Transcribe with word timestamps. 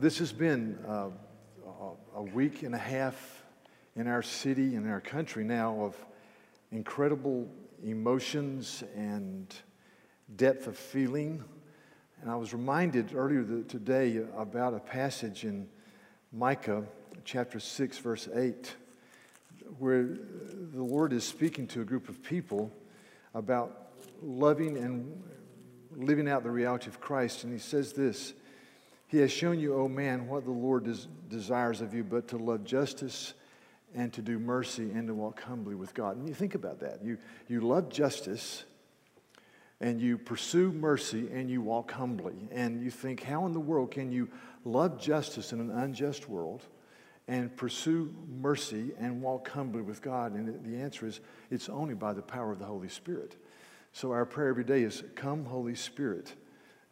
This 0.00 0.16
has 0.20 0.32
been 0.32 0.78
uh, 0.88 1.10
a 2.16 2.22
week 2.22 2.62
and 2.62 2.74
a 2.74 2.78
half 2.78 3.44
in 3.94 4.06
our 4.06 4.22
city 4.22 4.74
and 4.74 4.88
our 4.88 5.02
country 5.02 5.44
now 5.44 5.78
of 5.82 5.94
incredible 6.72 7.46
emotions 7.84 8.82
and 8.96 9.54
depth 10.36 10.66
of 10.68 10.78
feeling. 10.78 11.44
And 12.22 12.30
I 12.30 12.36
was 12.36 12.54
reminded 12.54 13.14
earlier 13.14 13.44
today 13.64 14.24
about 14.38 14.72
a 14.72 14.78
passage 14.78 15.44
in 15.44 15.68
Micah 16.32 16.82
chapter 17.26 17.60
6, 17.60 17.98
verse 17.98 18.26
8, 18.34 18.74
where 19.78 20.04
the 20.04 20.82
Lord 20.82 21.12
is 21.12 21.24
speaking 21.24 21.66
to 21.66 21.82
a 21.82 21.84
group 21.84 22.08
of 22.08 22.22
people 22.22 22.72
about 23.34 23.90
loving 24.22 24.78
and 24.78 25.22
living 25.94 26.26
out 26.26 26.42
the 26.42 26.50
reality 26.50 26.88
of 26.88 27.02
Christ. 27.02 27.44
And 27.44 27.52
he 27.52 27.58
says 27.58 27.92
this 27.92 28.32
He 29.10 29.18
has 29.18 29.32
shown 29.32 29.58
you, 29.58 29.74
O 29.74 29.88
man, 29.88 30.28
what 30.28 30.44
the 30.44 30.52
Lord 30.52 30.84
des- 30.84 31.08
desires 31.28 31.80
of 31.80 31.92
you, 31.92 32.04
but 32.04 32.28
to 32.28 32.36
love 32.36 32.62
justice 32.62 33.34
and 33.92 34.12
to 34.12 34.22
do 34.22 34.38
mercy 34.38 34.92
and 34.92 35.08
to 35.08 35.14
walk 35.14 35.42
humbly 35.42 35.74
with 35.74 35.94
God. 35.94 36.16
And 36.16 36.28
you 36.28 36.34
think 36.34 36.54
about 36.54 36.78
that. 36.78 37.02
You, 37.02 37.18
you 37.48 37.60
love 37.60 37.88
justice 37.88 38.62
and 39.80 40.00
you 40.00 40.16
pursue 40.16 40.70
mercy 40.70 41.28
and 41.32 41.50
you 41.50 41.60
walk 41.60 41.90
humbly. 41.90 42.48
And 42.52 42.84
you 42.84 42.90
think, 42.92 43.24
how 43.24 43.46
in 43.46 43.52
the 43.52 43.58
world 43.58 43.90
can 43.90 44.12
you 44.12 44.28
love 44.64 45.00
justice 45.00 45.52
in 45.52 45.58
an 45.58 45.72
unjust 45.72 46.28
world 46.28 46.62
and 47.26 47.56
pursue 47.56 48.14
mercy 48.28 48.92
and 48.96 49.20
walk 49.20 49.48
humbly 49.48 49.82
with 49.82 50.02
God? 50.02 50.34
And 50.34 50.64
the 50.64 50.80
answer 50.80 51.08
is, 51.08 51.18
it's 51.50 51.68
only 51.68 51.94
by 51.94 52.12
the 52.12 52.22
power 52.22 52.52
of 52.52 52.60
the 52.60 52.64
Holy 52.64 52.88
Spirit. 52.88 53.34
So 53.92 54.12
our 54.12 54.24
prayer 54.24 54.50
every 54.50 54.62
day 54.62 54.84
is, 54.84 55.02
Come, 55.16 55.44
Holy 55.44 55.74
Spirit, 55.74 56.36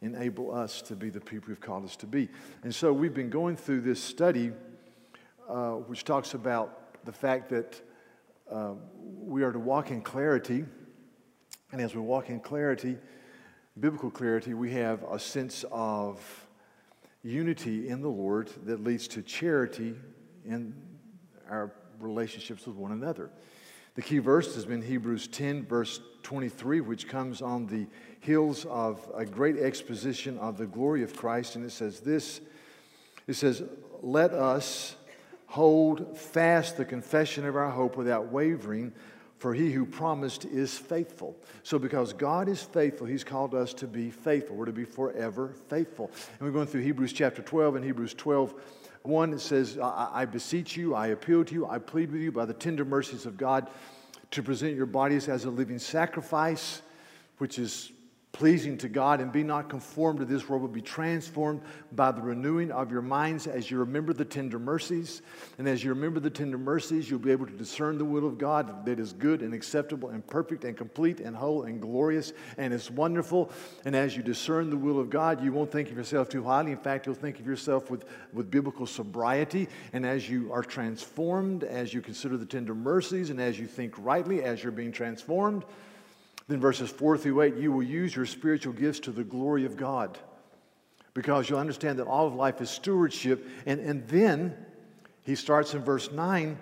enable 0.00 0.54
us 0.54 0.80
to 0.82 0.96
be 0.96 1.10
the 1.10 1.20
people 1.20 1.50
you've 1.50 1.60
called 1.60 1.84
us 1.84 1.96
to 1.96 2.06
be. 2.06 2.28
And 2.62 2.74
so 2.74 2.92
we've 2.92 3.14
been 3.14 3.30
going 3.30 3.56
through 3.56 3.80
this 3.80 4.02
study, 4.02 4.52
uh, 5.48 5.72
which 5.72 6.04
talks 6.04 6.34
about 6.34 7.04
the 7.04 7.12
fact 7.12 7.48
that 7.50 7.80
uh, 8.50 8.74
we 8.96 9.42
are 9.42 9.52
to 9.52 9.58
walk 9.58 9.91
in 9.91 10.00
clarity. 10.00 10.64
And 11.72 11.80
as 11.80 11.94
we 11.94 12.00
walk 12.00 12.30
in 12.30 12.41
clarity, 12.41 12.96
biblical 13.78 14.10
clarity, 14.10 14.54
we 14.54 14.72
have 14.72 15.02
a 15.04 15.19
sense 15.19 15.64
of 15.70 16.46
unity 17.22 17.88
in 17.88 18.00
the 18.00 18.08
Lord 18.08 18.50
that 18.64 18.82
leads 18.82 19.08
to 19.08 19.22
charity 19.22 19.94
in 20.44 20.74
our 21.50 21.72
relationships 21.98 22.66
with 22.66 22.76
one 22.76 22.92
another. 22.92 23.30
The 23.98 24.04
key 24.04 24.18
verse 24.18 24.54
has 24.54 24.64
been 24.64 24.80
Hebrews 24.80 25.27
10, 25.27 25.66
verse 25.66 25.98
23, 26.22 26.82
which 26.82 27.08
comes 27.08 27.42
on 27.42 27.66
the 27.66 27.88
heels 28.20 28.64
of 28.66 29.04
a 29.12 29.27
great 29.27 29.58
exposition 29.58 30.38
of 30.38 30.56
the 30.56 30.68
glory 30.68 31.02
of 31.02 31.16
Christ. 31.16 31.56
And 31.56 31.64
it 31.64 31.72
says 31.72 31.98
this 31.98 32.41
it 33.26 33.34
says, 33.34 33.64
Let 34.00 34.34
us 34.34 34.94
hold 35.46 36.16
fast 36.16 36.76
the 36.76 36.84
confession 36.84 37.44
of 37.44 37.56
our 37.56 37.70
hope 37.70 37.96
without 37.96 38.30
wavering, 38.30 38.92
for 39.38 39.52
he 39.52 39.72
who 39.72 39.84
promised 39.84 40.44
is 40.44 40.78
faithful. 40.78 41.34
So, 41.64 41.76
because 41.76 42.12
God 42.12 42.48
is 42.48 42.62
faithful, 42.62 43.04
he's 43.04 43.24
called 43.24 43.52
us 43.52 43.74
to 43.74 43.88
be 43.88 44.10
faithful. 44.12 44.54
We're 44.54 44.66
to 44.66 44.72
be 44.72 44.84
forever 44.84 45.54
faithful. 45.69 46.12
And 46.38 46.47
we're 46.47 46.54
going 46.54 46.69
through 46.69 46.82
Hebrews 46.82 47.12
chapter 47.12 47.42
12 47.42 47.75
and 47.75 47.84
Hebrews 47.84 48.15
12. 48.15 48.54
1 49.03 49.32
it 49.32 49.41
says, 49.41 49.78
I, 49.78 50.10
I 50.12 50.25
beseech 50.25 50.76
you, 50.76 50.94
I 50.94 51.09
appeal 51.09 51.44
to 51.44 51.54
you, 51.54 51.66
I 51.66 51.78
plead 51.78 52.12
with 52.12 52.20
you 52.20 52.32
by 52.32 52.44
the 52.44 52.54
tender 52.54 52.84
mercies 52.84 53.26
of 53.26 53.36
God 53.36 53.69
to 54.31 54.42
present 54.42 54.75
your 54.75 54.86
bodies 54.86 55.28
as 55.28 55.44
a 55.44 55.50
living 55.50 55.78
sacrifice, 55.78 56.82
which 57.38 57.59
is 57.59 57.92
pleasing 58.38 58.78
to 58.78 58.88
God, 58.88 59.21
and 59.21 59.32
be 59.32 59.43
not 59.43 59.69
conformed 59.69 60.21
to 60.21 60.25
this 60.25 60.49
world, 60.49 60.62
but 60.62 60.72
be 60.72 60.81
transformed 60.81 61.60
by 61.93 62.12
the 62.12 62.22
renewing 62.22 62.71
of 62.71 62.91
your 62.91 63.03
minds 63.03 63.47
as 63.49 63.71
you 63.71 63.78
remember 63.78 64.12
the 64.12 64.25
tender 64.25 64.59
mercies. 64.59 65.22
And 65.59 65.69
as 65.69 65.82
you 65.82 65.91
remember 65.91 66.21
the 66.21 66.31
tender 66.31 66.56
mercies, 66.56 67.10
you'll 67.10 67.19
be 67.19 67.32
able 67.32 67.47
to 67.47 67.53
discern 67.53 67.98
the 67.98 68.04
will 68.04 68.27
of 68.27 68.38
God 68.38 68.87
that 68.87 69.00
is 69.00 69.12
good 69.12 69.43
and 69.43 69.53
acceptable 69.53 70.10
and 70.10 70.25
perfect 70.25 70.65
and 70.65 70.77
complete 70.77 71.19
and 71.19 71.34
whole 71.34 71.65
and 71.65 71.81
glorious 71.81 72.32
and 72.56 72.72
it's 72.72 72.91
wonderful. 72.91 73.50
And 73.84 73.94
as 73.94 74.16
you 74.16 74.22
discern 74.22 74.71
the 74.71 74.77
will 74.77 75.00
of 75.00 75.10
God, 75.10 75.43
you 75.43 75.53
won't 75.53 75.71
think 75.71 75.91
of 75.91 75.97
yourself 75.97 76.28
too 76.28 76.44
highly. 76.44 76.72
In 76.72 76.78
fact, 76.78 77.06
you'll 77.06 77.15
think 77.15 77.41
of 77.41 77.47
yourself 77.47 77.91
with, 77.91 78.04
with 78.32 78.50
biblical 78.50 78.87
sobriety. 78.87 79.69
And 79.93 80.06
as 80.06 80.28
you 80.28 80.53
are 80.53 80.62
transformed, 80.62 81.65
as 81.65 81.93
you 81.93 82.00
consider 82.00 82.37
the 82.37 82.47
tender 82.47 82.75
mercies, 82.75 83.31
and 83.31 83.41
as 83.41 83.59
you 83.59 83.66
think 83.66 83.94
rightly, 83.98 84.43
as 84.43 84.62
you're 84.62 84.72
being 84.72 84.93
transformed, 84.93 85.65
then, 86.48 86.60
verses 86.60 86.88
4 86.88 87.19
through 87.19 87.42
8, 87.42 87.56
you 87.56 87.70
will 87.70 87.82
use 87.82 88.16
your 88.16 88.25
spiritual 88.25 88.72
gifts 88.72 89.00
to 89.00 89.12
the 89.12 89.22
glory 89.22 89.66
of 89.66 89.76
God 89.76 90.19
because 91.12 91.50
you'll 91.50 91.59
understand 91.59 91.98
that 91.98 92.06
all 92.06 92.26
of 92.26 92.34
life 92.34 92.62
is 92.62 92.70
stewardship. 92.70 93.47
And, 93.66 93.81
and 93.81 94.09
then 94.09 94.56
he 95.25 95.34
starts 95.34 95.75
in 95.75 95.84
verse 95.84 96.10
9 96.10 96.59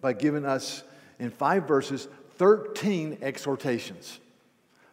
by 0.00 0.14
giving 0.14 0.46
us, 0.46 0.82
in 1.18 1.30
five 1.30 1.68
verses, 1.68 2.08
13 2.36 3.18
exhortations. 3.20 4.18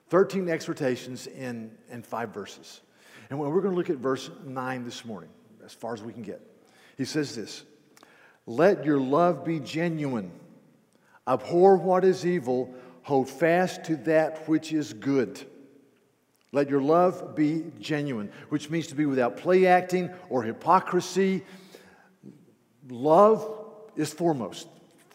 13 0.10 0.50
exhortations 0.50 1.28
in, 1.28 1.72
in 1.90 2.04
five 2.04 2.34
verses. 2.34 2.82
And 3.30 3.40
we're 3.40 3.62
going 3.62 3.74
to 3.74 3.78
look 3.78 3.90
at 3.90 3.98
verse 3.98 4.30
9 4.44 4.84
this 4.84 5.06
morning, 5.06 5.30
as 5.64 5.74
far 5.74 5.94
as 5.94 6.02
we 6.02 6.12
can 6.12 6.24
get. 6.24 6.42
He 6.98 7.06
says 7.06 7.36
this 7.36 7.64
Let 8.46 8.84
your 8.84 9.00
love 9.00 9.46
be 9.46 9.62
genuine, 9.62 10.32
abhor 11.26 11.78
what 11.78 12.04
is 12.04 12.26
evil 12.26 12.74
Hold 13.04 13.30
fast 13.30 13.86
to 13.86 13.96
that 13.98 14.48
which 14.48 14.72
is 14.74 14.94
good. 14.94 15.44
Let 16.52 16.70
your 16.70 16.82
love 16.82 17.36
be 17.36 17.66
genuine, 17.80 18.32
which 18.50 18.70
means 18.70 18.88
to 18.88 18.96
be 18.96 19.06
without 19.06 19.38
play 19.38 19.68
acting 19.68 20.10
or 20.30 20.44
hypocrisy. 20.44 21.44
Love 22.90 23.48
is 23.96 24.12
foremost. 24.12 24.68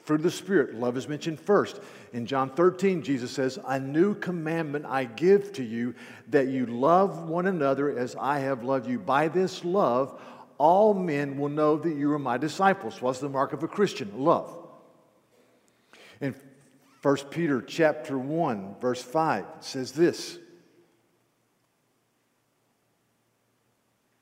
Fruit 0.04 0.16
of 0.16 0.22
the 0.22 0.30
Spirit, 0.30 0.74
love 0.74 0.96
is 0.98 1.08
mentioned 1.08 1.40
first. 1.40 1.80
In 2.12 2.26
John 2.26 2.50
13, 2.50 3.02
Jesus 3.02 3.32
says, 3.32 3.58
A 3.66 3.80
new 3.80 4.14
commandment 4.14 4.84
I 4.84 5.04
give 5.04 5.52
to 5.54 5.64
you, 5.64 5.94
that 6.28 6.48
you 6.48 6.66
love 6.66 7.28
one 7.28 7.46
another 7.46 7.96
as 7.98 8.14
I 8.14 8.40
have 8.40 8.62
loved 8.62 8.86
you. 8.86 8.98
By 8.98 9.28
this 9.28 9.64
love, 9.64 10.20
all 10.58 10.92
men 10.92 11.38
will 11.38 11.48
know 11.48 11.78
that 11.78 11.96
you 11.96 12.12
are 12.12 12.18
my 12.18 12.36
disciples. 12.36 13.00
What's 13.00 13.18
the 13.18 13.30
mark 13.30 13.54
of 13.54 13.62
a 13.62 13.68
Christian? 13.68 14.12
Love. 14.22 14.54
In 16.20 16.34
1 17.04 17.16
Peter 17.28 17.60
chapter 17.60 18.16
1 18.16 18.76
verse 18.80 19.02
5 19.02 19.44
says 19.60 19.92
this. 19.92 20.38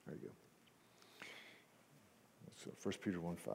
There 0.04 0.16
you 0.16 0.26
go. 0.26 1.26
So 2.64 2.72
1 2.82 2.94
Peter 3.00 3.20
1 3.20 3.36
5. 3.36 3.54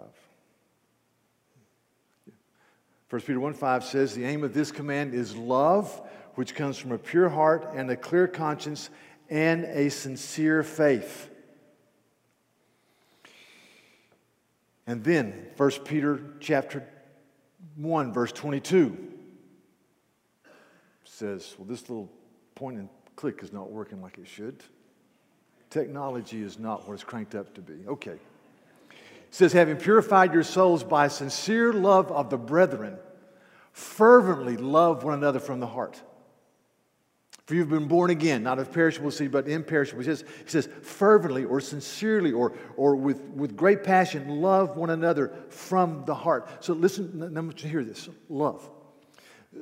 1 3.09 3.21
Peter 3.23 3.39
1 3.41 3.53
5 3.53 3.83
says, 3.83 4.15
The 4.15 4.23
aim 4.23 4.45
of 4.45 4.53
this 4.53 4.71
command 4.71 5.13
is 5.13 5.35
love, 5.35 6.01
which 6.35 6.55
comes 6.55 6.77
from 6.77 6.93
a 6.93 6.97
pure 6.97 7.27
heart 7.27 7.73
and 7.75 7.91
a 7.91 7.97
clear 7.97 8.29
conscience 8.29 8.89
and 9.29 9.65
a 9.65 9.89
sincere 9.89 10.63
faith. 10.63 11.29
And 14.85 15.03
then 15.03 15.47
1 15.57 15.71
Peter 15.83 16.21
chapter 16.39 16.87
1 17.75 18.13
verse 18.13 18.31
22 18.31 19.15
says, 21.17 21.55
well, 21.57 21.67
this 21.67 21.89
little 21.89 22.11
point 22.53 22.77
and 22.77 22.89
click 23.15 23.41
is 23.41 23.51
not 23.51 23.71
working 23.71 24.01
like 24.03 24.19
it 24.19 24.27
should. 24.27 24.63
Technology 25.71 26.43
is 26.43 26.59
not 26.59 26.87
what 26.87 26.93
it's 26.93 27.03
cranked 27.03 27.33
up 27.33 27.55
to 27.55 27.61
be. 27.61 27.87
Okay. 27.87 28.11
It 28.11 28.19
says, 29.31 29.51
having 29.51 29.77
purified 29.77 30.31
your 30.31 30.43
souls 30.43 30.83
by 30.83 31.07
sincere 31.07 31.73
love 31.73 32.11
of 32.11 32.29
the 32.29 32.37
brethren, 32.37 32.97
fervently 33.71 34.57
love 34.57 35.03
one 35.03 35.15
another 35.15 35.39
from 35.39 35.59
the 35.59 35.65
heart. 35.65 35.99
For 37.47 37.55
you've 37.55 37.69
been 37.69 37.87
born 37.87 38.11
again, 38.11 38.43
not 38.43 38.59
of 38.59 38.71
perishable 38.71 39.09
seed, 39.09 39.31
but 39.31 39.47
imperishable. 39.47 40.01
He 40.01 40.05
says, 40.05 40.23
he 40.43 40.49
says 40.49 40.69
fervently 40.83 41.45
or 41.45 41.59
sincerely 41.59 42.31
or, 42.31 42.53
or 42.75 42.95
with, 42.95 43.21
with 43.21 43.57
great 43.57 43.83
passion, 43.83 44.41
love 44.41 44.77
one 44.77 44.91
another 44.91 45.33
from 45.49 46.05
the 46.05 46.13
heart. 46.13 46.63
So 46.63 46.73
listen, 46.73 47.23
I 47.23 47.39
want 47.39 47.57
to 47.57 47.67
hear 47.67 47.83
this 47.83 48.07
love. 48.29 48.69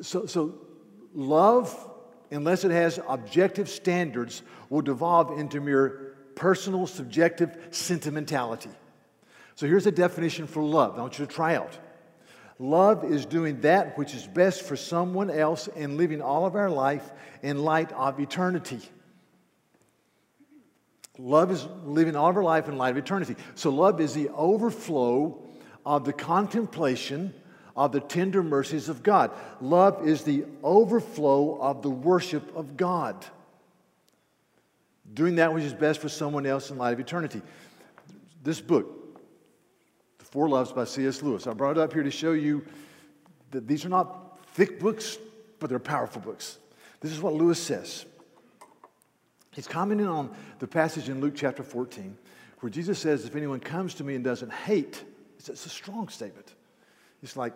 So, 0.01 0.25
so 0.25 0.55
Love, 1.15 1.73
unless 2.29 2.65
it 2.65 2.71
has 2.71 2.99
objective 3.07 3.69
standards, 3.69 4.43
will 4.69 4.81
devolve 4.81 5.39
into 5.39 5.61
mere 5.61 6.15
personal, 6.35 6.85
subjective 6.85 7.57
sentimentality. 7.71 8.69
So 9.55 9.65
here's 9.65 9.87
a 9.87 9.91
definition 9.91 10.45
for 10.45 10.61
love. 10.61 10.97
I 10.97 11.01
want 11.01 11.17
you 11.17 11.25
to 11.25 11.31
try 11.31 11.55
out. 11.55 11.77
Love 12.59 13.05
is 13.05 13.25
doing 13.25 13.61
that 13.61 13.97
which 13.97 14.13
is 14.13 14.27
best 14.27 14.61
for 14.61 14.75
someone 14.75 15.29
else 15.29 15.67
and 15.75 15.97
living 15.97 16.21
all 16.21 16.45
of 16.45 16.55
our 16.55 16.69
life 16.69 17.11
in 17.41 17.63
light 17.63 17.91
of 17.93 18.19
eternity. 18.19 18.79
Love 21.17 21.51
is 21.51 21.65
living 21.85 22.15
all 22.17 22.29
of 22.29 22.35
our 22.35 22.43
life 22.43 22.67
in 22.67 22.77
light 22.77 22.91
of 22.91 22.97
eternity. 22.97 23.35
So, 23.55 23.69
love 23.69 24.01
is 24.01 24.13
the 24.13 24.29
overflow 24.29 25.41
of 25.85 26.03
the 26.03 26.11
contemplation 26.11 27.33
of 27.75 27.91
the 27.91 27.99
tender 27.99 28.41
mercies 28.41 28.89
of 28.89 29.03
God. 29.03 29.31
Love 29.59 30.07
is 30.07 30.23
the 30.23 30.45
overflow 30.63 31.59
of 31.59 31.81
the 31.81 31.89
worship 31.89 32.55
of 32.55 32.77
God. 32.77 33.25
Doing 35.13 35.35
that 35.35 35.53
which 35.53 35.63
is 35.63 35.73
best 35.73 36.01
for 36.01 36.09
someone 36.09 36.45
else 36.45 36.71
in 36.71 36.77
light 36.77 36.93
of 36.93 36.99
eternity. 36.99 37.41
this 38.43 38.61
book, 38.61 39.19
The 40.19 40.25
Four 40.25 40.49
Loves 40.49 40.71
by 40.71 40.85
C.S. 40.85 41.21
Lewis. 41.21 41.47
I 41.47 41.53
brought 41.53 41.77
it 41.77 41.81
up 41.81 41.93
here 41.93 42.03
to 42.03 42.11
show 42.11 42.33
you 42.33 42.65
that 43.51 43.67
these 43.67 43.85
are 43.85 43.89
not 43.89 44.39
thick 44.53 44.79
books, 44.79 45.17
but 45.59 45.69
they're 45.69 45.79
powerful 45.79 46.21
books. 46.21 46.57
This 47.01 47.11
is 47.11 47.21
what 47.21 47.33
Lewis 47.33 47.61
says. 47.61 48.05
He's 49.51 49.67
commenting 49.67 50.07
on 50.07 50.35
the 50.59 50.67
passage 50.67 51.07
in 51.07 51.21
Luke 51.21 51.33
chapter 51.35 51.63
14 51.63 52.17
where 52.59 52.69
Jesus 52.69 52.99
says, 52.99 53.25
If 53.25 53.35
anyone 53.35 53.59
comes 53.59 53.93
to 53.95 54.03
me 54.03 54.15
and 54.15 54.23
doesn't 54.23 54.51
hate, 54.51 55.03
it's, 55.37 55.49
a 55.49 55.69
strong 55.69 56.07
statement. 56.07 56.55
It's 57.21 57.37
like, 57.37 57.53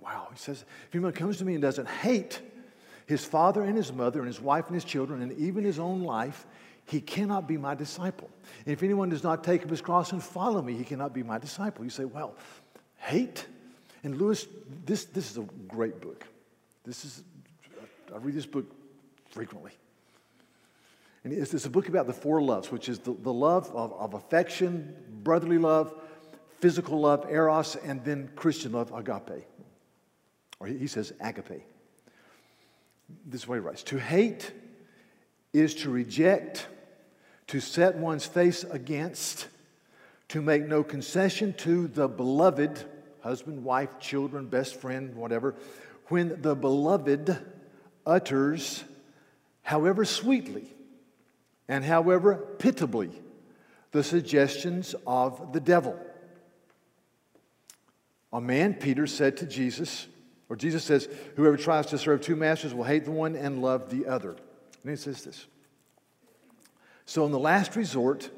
wow. 0.00 0.28
He 0.32 0.38
says, 0.38 0.64
If 0.88 0.94
anyone 0.94 1.12
comes 1.12 1.38
to 1.38 1.44
me 1.44 1.54
and 1.54 1.62
doesn't 1.62 1.88
hate 1.88 2.40
his 3.06 3.24
father 3.24 3.62
and 3.62 3.76
his 3.76 3.92
mother 3.92 4.20
and 4.20 4.28
his 4.28 4.40
wife 4.40 4.66
and 4.66 4.74
his 4.74 4.84
children 4.84 5.22
and 5.22 5.32
even 5.32 5.64
his 5.64 5.78
own 5.78 6.02
life, 6.02 6.46
he 6.86 7.00
cannot 7.00 7.46
be 7.46 7.56
my 7.56 7.74
disciple. 7.74 8.28
And 8.64 8.72
if 8.72 8.82
anyone 8.82 9.08
does 9.08 9.22
not 9.22 9.44
take 9.44 9.62
up 9.62 9.70
his 9.70 9.80
cross 9.80 10.12
and 10.12 10.22
follow 10.22 10.62
me, 10.62 10.74
he 10.74 10.84
cannot 10.84 11.12
be 11.12 11.22
my 11.22 11.38
disciple. 11.38 11.84
You 11.84 11.90
say, 11.90 12.04
well, 12.04 12.34
hate? 12.96 13.46
And 14.02 14.20
Lewis, 14.20 14.46
this, 14.86 15.04
this 15.04 15.30
is 15.30 15.38
a 15.38 15.46
great 15.68 16.00
book. 16.00 16.24
This 16.84 17.04
is, 17.04 17.22
I 18.14 18.18
read 18.18 18.34
this 18.34 18.46
book 18.46 18.66
frequently. 19.30 19.72
And 21.22 21.32
it's, 21.32 21.52
it's 21.52 21.66
a 21.66 21.70
book 21.70 21.88
about 21.88 22.06
the 22.06 22.12
four 22.12 22.40
loves, 22.40 22.72
which 22.72 22.88
is 22.88 22.98
the, 22.98 23.12
the 23.12 23.32
love 23.32 23.70
of, 23.74 23.92
of 23.92 24.14
affection, 24.14 24.96
brotherly 25.22 25.58
love, 25.58 25.94
physical 26.60 27.00
love, 27.00 27.26
eros, 27.30 27.76
and 27.76 28.04
then 28.04 28.30
Christian 28.36 28.72
love, 28.72 28.92
agape. 28.92 29.44
Or 30.60 30.66
he, 30.66 30.86
says 30.86 31.12
agape. 31.20 31.62
This 33.26 33.42
is 33.42 33.48
what 33.48 33.54
he 33.56 33.60
writes 33.60 33.82
To 33.84 33.98
hate 33.98 34.52
is 35.52 35.74
to 35.76 35.90
reject, 35.90 36.68
to 37.48 37.60
set 37.60 37.96
one's 37.96 38.26
face 38.26 38.62
against, 38.64 39.48
to 40.28 40.42
make 40.42 40.66
no 40.66 40.84
concession 40.84 41.54
to 41.54 41.88
the 41.88 42.06
beloved, 42.06 42.84
husband, 43.22 43.64
wife, 43.64 43.98
children, 43.98 44.46
best 44.46 44.76
friend, 44.76 45.16
whatever, 45.16 45.56
when 46.06 46.40
the 46.42 46.54
beloved 46.54 47.38
utters, 48.06 48.84
however 49.62 50.04
sweetly 50.04 50.66
and 51.68 51.84
however 51.84 52.34
pitiably, 52.58 53.10
the 53.92 54.04
suggestions 54.04 54.94
of 55.06 55.52
the 55.52 55.60
devil. 55.60 55.98
A 58.32 58.40
man, 58.40 58.74
Peter, 58.74 59.06
said 59.06 59.38
to 59.38 59.46
Jesus, 59.46 60.06
or 60.50 60.56
Jesus 60.56 60.84
says, 60.84 61.08
Whoever 61.36 61.56
tries 61.56 61.86
to 61.86 61.98
serve 61.98 62.20
two 62.20 62.36
masters 62.36 62.74
will 62.74 62.84
hate 62.84 63.04
the 63.04 63.12
one 63.12 63.36
and 63.36 63.62
love 63.62 63.88
the 63.88 64.06
other. 64.06 64.30
And 64.82 64.90
he 64.90 64.96
says 64.96 65.24
this 65.24 65.46
So, 67.06 67.24
in 67.24 67.32
the 67.32 67.38
last 67.38 67.76
resort, 67.76 68.28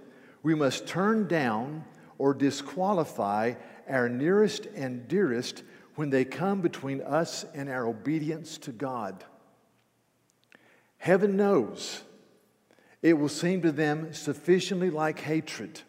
we 0.43 0.55
must 0.55 0.87
turn 0.87 1.27
down 1.27 1.85
or 2.19 2.35
disqualify 2.35 3.55
our 3.89 4.09
nearest 4.09 4.67
and 4.77 5.09
dearest 5.09 5.65
when 5.95 6.11
they 6.11 6.25
come 6.25 6.61
between 6.61 7.01
us 7.01 7.45
and 7.55 7.69
our 7.69 7.87
obedience 7.87 8.59
to 8.59 8.73
God. 8.73 9.25
Heaven 10.99 11.37
knows 11.37 12.03
it 13.01 13.15
will 13.15 13.29
seem 13.29 13.63
to 13.63 13.73
them 13.73 14.13
sufficiently 14.13 14.91
like 14.91 15.19
hatred. 15.19 15.81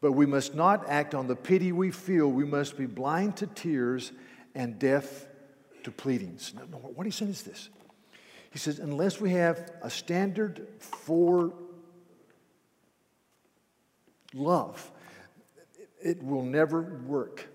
But 0.00 0.12
we 0.12 0.26
must 0.26 0.54
not 0.54 0.88
act 0.88 1.14
on 1.14 1.26
the 1.26 1.34
pity 1.34 1.72
we 1.72 1.90
feel. 1.90 2.30
We 2.30 2.44
must 2.44 2.78
be 2.78 2.86
blind 2.86 3.36
to 3.38 3.48
tears 3.48 4.12
and 4.54 4.78
deaf 4.78 5.26
to 5.84 5.90
pleadings. 5.90 6.52
What 6.94 7.06
he's 7.06 7.14
saying 7.14 7.32
is 7.32 7.42
this 7.42 7.68
he 8.50 8.58
says, 8.58 8.78
unless 8.78 9.20
we 9.20 9.30
have 9.32 9.70
a 9.82 9.90
standard 9.90 10.66
for 10.78 11.52
love, 14.32 14.90
it 16.02 16.22
will 16.22 16.42
never 16.42 16.80
work. 17.06 17.46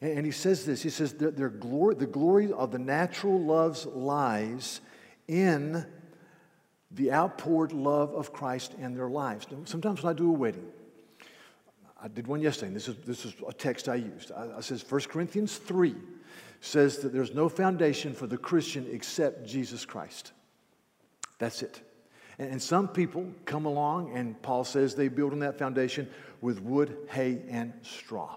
And 0.00 0.26
he 0.26 0.32
says 0.32 0.64
this 0.64 0.82
he 0.82 0.90
says, 0.90 1.14
their, 1.14 1.48
glory, 1.48 1.94
the 1.94 2.06
glory 2.06 2.52
of 2.52 2.72
the 2.72 2.78
natural 2.78 3.40
loves 3.40 3.86
lies 3.86 4.80
in 5.28 5.86
the 6.90 7.12
outpoured 7.12 7.72
love 7.72 8.12
of 8.12 8.32
Christ 8.32 8.74
in 8.78 8.94
their 8.94 9.08
lives. 9.08 9.46
Sometimes 9.64 10.02
when 10.02 10.14
I 10.14 10.16
do 10.16 10.28
a 10.28 10.32
wedding, 10.32 10.66
I 12.02 12.08
did 12.08 12.26
one 12.26 12.40
yesterday, 12.40 12.68
and 12.68 12.76
this 12.76 12.88
is, 12.88 12.96
this 13.06 13.24
is 13.24 13.32
a 13.46 13.52
text 13.52 13.88
I 13.88 13.94
used. 13.94 14.32
I, 14.32 14.56
I 14.56 14.60
says 14.60 14.84
1 14.88 15.02
Corinthians 15.02 15.56
3 15.58 15.94
says 16.60 16.98
that 16.98 17.12
there's 17.12 17.32
no 17.32 17.48
foundation 17.48 18.12
for 18.12 18.26
the 18.26 18.36
Christian 18.36 18.88
except 18.90 19.46
Jesus 19.46 19.84
Christ. 19.84 20.32
That's 21.38 21.62
it. 21.62 21.80
And, 22.38 22.50
and 22.50 22.62
some 22.62 22.88
people 22.88 23.30
come 23.44 23.66
along, 23.66 24.16
and 24.16 24.40
Paul 24.42 24.64
says 24.64 24.96
they 24.96 25.08
build 25.08 25.32
on 25.32 25.38
that 25.40 25.58
foundation 25.58 26.08
with 26.40 26.60
wood, 26.60 26.96
hay, 27.08 27.40
and 27.48 27.72
straw. 27.82 28.36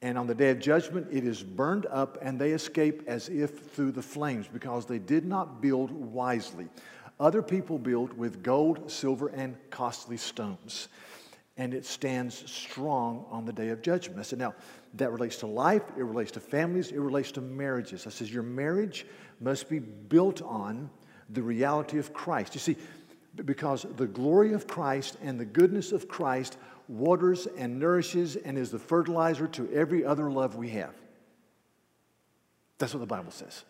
And 0.00 0.18
on 0.18 0.26
the 0.26 0.34
day 0.34 0.50
of 0.50 0.58
judgment, 0.58 1.06
it 1.12 1.24
is 1.24 1.40
burned 1.40 1.86
up, 1.86 2.18
and 2.20 2.36
they 2.36 2.50
escape 2.50 3.04
as 3.06 3.28
if 3.28 3.70
through 3.70 3.92
the 3.92 4.02
flames 4.02 4.48
because 4.48 4.86
they 4.86 4.98
did 4.98 5.24
not 5.24 5.62
build 5.62 5.92
wisely. 5.92 6.66
Other 7.20 7.42
people 7.42 7.78
build 7.78 8.12
with 8.18 8.42
gold, 8.42 8.90
silver, 8.90 9.28
and 9.28 9.54
costly 9.70 10.16
stones 10.16 10.88
and 11.56 11.74
it 11.74 11.84
stands 11.84 12.50
strong 12.50 13.26
on 13.30 13.44
the 13.44 13.52
day 13.52 13.68
of 13.68 13.82
judgment. 13.82 14.18
I 14.18 14.22
said, 14.22 14.38
now, 14.38 14.54
that 14.94 15.12
relates 15.12 15.36
to 15.38 15.46
life, 15.46 15.82
it 15.96 16.02
relates 16.02 16.30
to 16.32 16.40
families, 16.40 16.92
it 16.92 16.98
relates 16.98 17.32
to 17.32 17.40
marriages. 17.40 18.06
I 18.06 18.10
says, 18.10 18.32
your 18.32 18.42
marriage 18.42 19.06
must 19.40 19.68
be 19.68 19.78
built 19.78 20.40
on 20.42 20.90
the 21.30 21.42
reality 21.42 21.98
of 21.98 22.12
Christ. 22.12 22.54
You 22.54 22.60
see, 22.60 22.76
because 23.44 23.86
the 23.96 24.06
glory 24.06 24.52
of 24.52 24.66
Christ 24.66 25.16
and 25.22 25.38
the 25.38 25.44
goodness 25.44 25.92
of 25.92 26.08
Christ 26.08 26.58
waters 26.88 27.46
and 27.56 27.78
nourishes 27.78 28.36
and 28.36 28.58
is 28.58 28.70
the 28.70 28.78
fertilizer 28.78 29.46
to 29.48 29.70
every 29.72 30.04
other 30.04 30.30
love 30.30 30.56
we 30.56 30.70
have. 30.70 30.94
That's 32.78 32.92
what 32.92 33.00
the 33.00 33.06
Bible 33.06 33.30
says. 33.30 33.64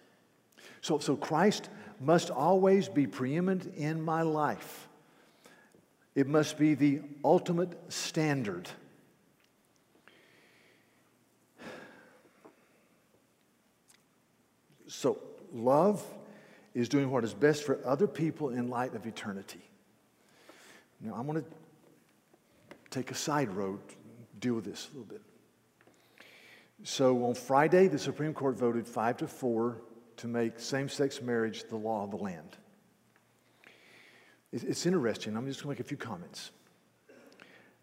So, 0.80 0.98
so 0.98 1.16
Christ 1.16 1.68
must 2.00 2.30
always 2.30 2.88
be 2.88 3.06
preeminent 3.06 3.74
in 3.76 4.02
my 4.02 4.22
life. 4.22 4.88
It 6.14 6.26
must 6.26 6.58
be 6.58 6.74
the 6.74 7.00
ultimate 7.24 7.92
standard. 7.92 8.68
So, 14.88 15.18
love 15.52 16.04
is 16.74 16.88
doing 16.88 17.10
what 17.10 17.24
is 17.24 17.32
best 17.32 17.64
for 17.64 17.78
other 17.84 18.06
people 18.06 18.50
in 18.50 18.68
light 18.68 18.94
of 18.94 19.06
eternity. 19.06 19.62
Now, 21.00 21.14
I'm 21.14 21.26
going 21.26 21.42
to 21.42 21.48
take 22.90 23.10
a 23.10 23.14
side 23.14 23.50
road, 23.50 23.80
deal 24.38 24.54
with 24.54 24.64
this 24.64 24.88
a 24.88 24.98
little 24.98 25.04
bit. 25.04 25.22
So, 26.84 27.24
on 27.24 27.34
Friday, 27.34 27.88
the 27.88 27.98
Supreme 27.98 28.34
Court 28.34 28.58
voted 28.58 28.86
five 28.86 29.16
to 29.18 29.26
four 29.26 29.78
to 30.18 30.26
make 30.26 30.60
same 30.60 30.88
sex 30.88 31.22
marriage 31.22 31.64
the 31.68 31.76
law 31.76 32.04
of 32.04 32.10
the 32.10 32.16
land. 32.16 32.56
It's 34.52 34.84
interesting. 34.84 35.34
I'm 35.36 35.46
just 35.46 35.62
going 35.62 35.74
to 35.74 35.80
make 35.80 35.84
a 35.84 35.88
few 35.88 35.96
comments. 35.96 36.50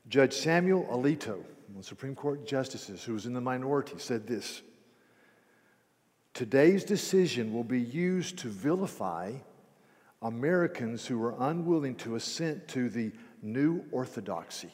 Judge 0.08 0.34
Samuel 0.34 0.86
Alito, 0.92 1.38
one 1.38 1.46
of 1.70 1.78
the 1.78 1.84
Supreme 1.84 2.16
Court 2.16 2.46
justices 2.46 3.04
who 3.04 3.14
was 3.14 3.26
in 3.26 3.34
the 3.34 3.42
minority, 3.42 3.96
said 3.98 4.28
this 4.28 4.62
Today's 6.34 6.84
decision 6.84 7.54
will 7.54 7.64
be 7.64 7.82
used 7.82 8.38
to 8.40 8.48
vilify 8.50 9.34
Americans 10.22 11.06
who 11.06 11.22
are 11.24 11.36
unwilling 11.40 11.96
to 11.96 12.16
assent 12.16 12.68
to 12.70 12.90
the 12.90 13.12
new 13.42 13.84
orthodoxy. 13.92 14.72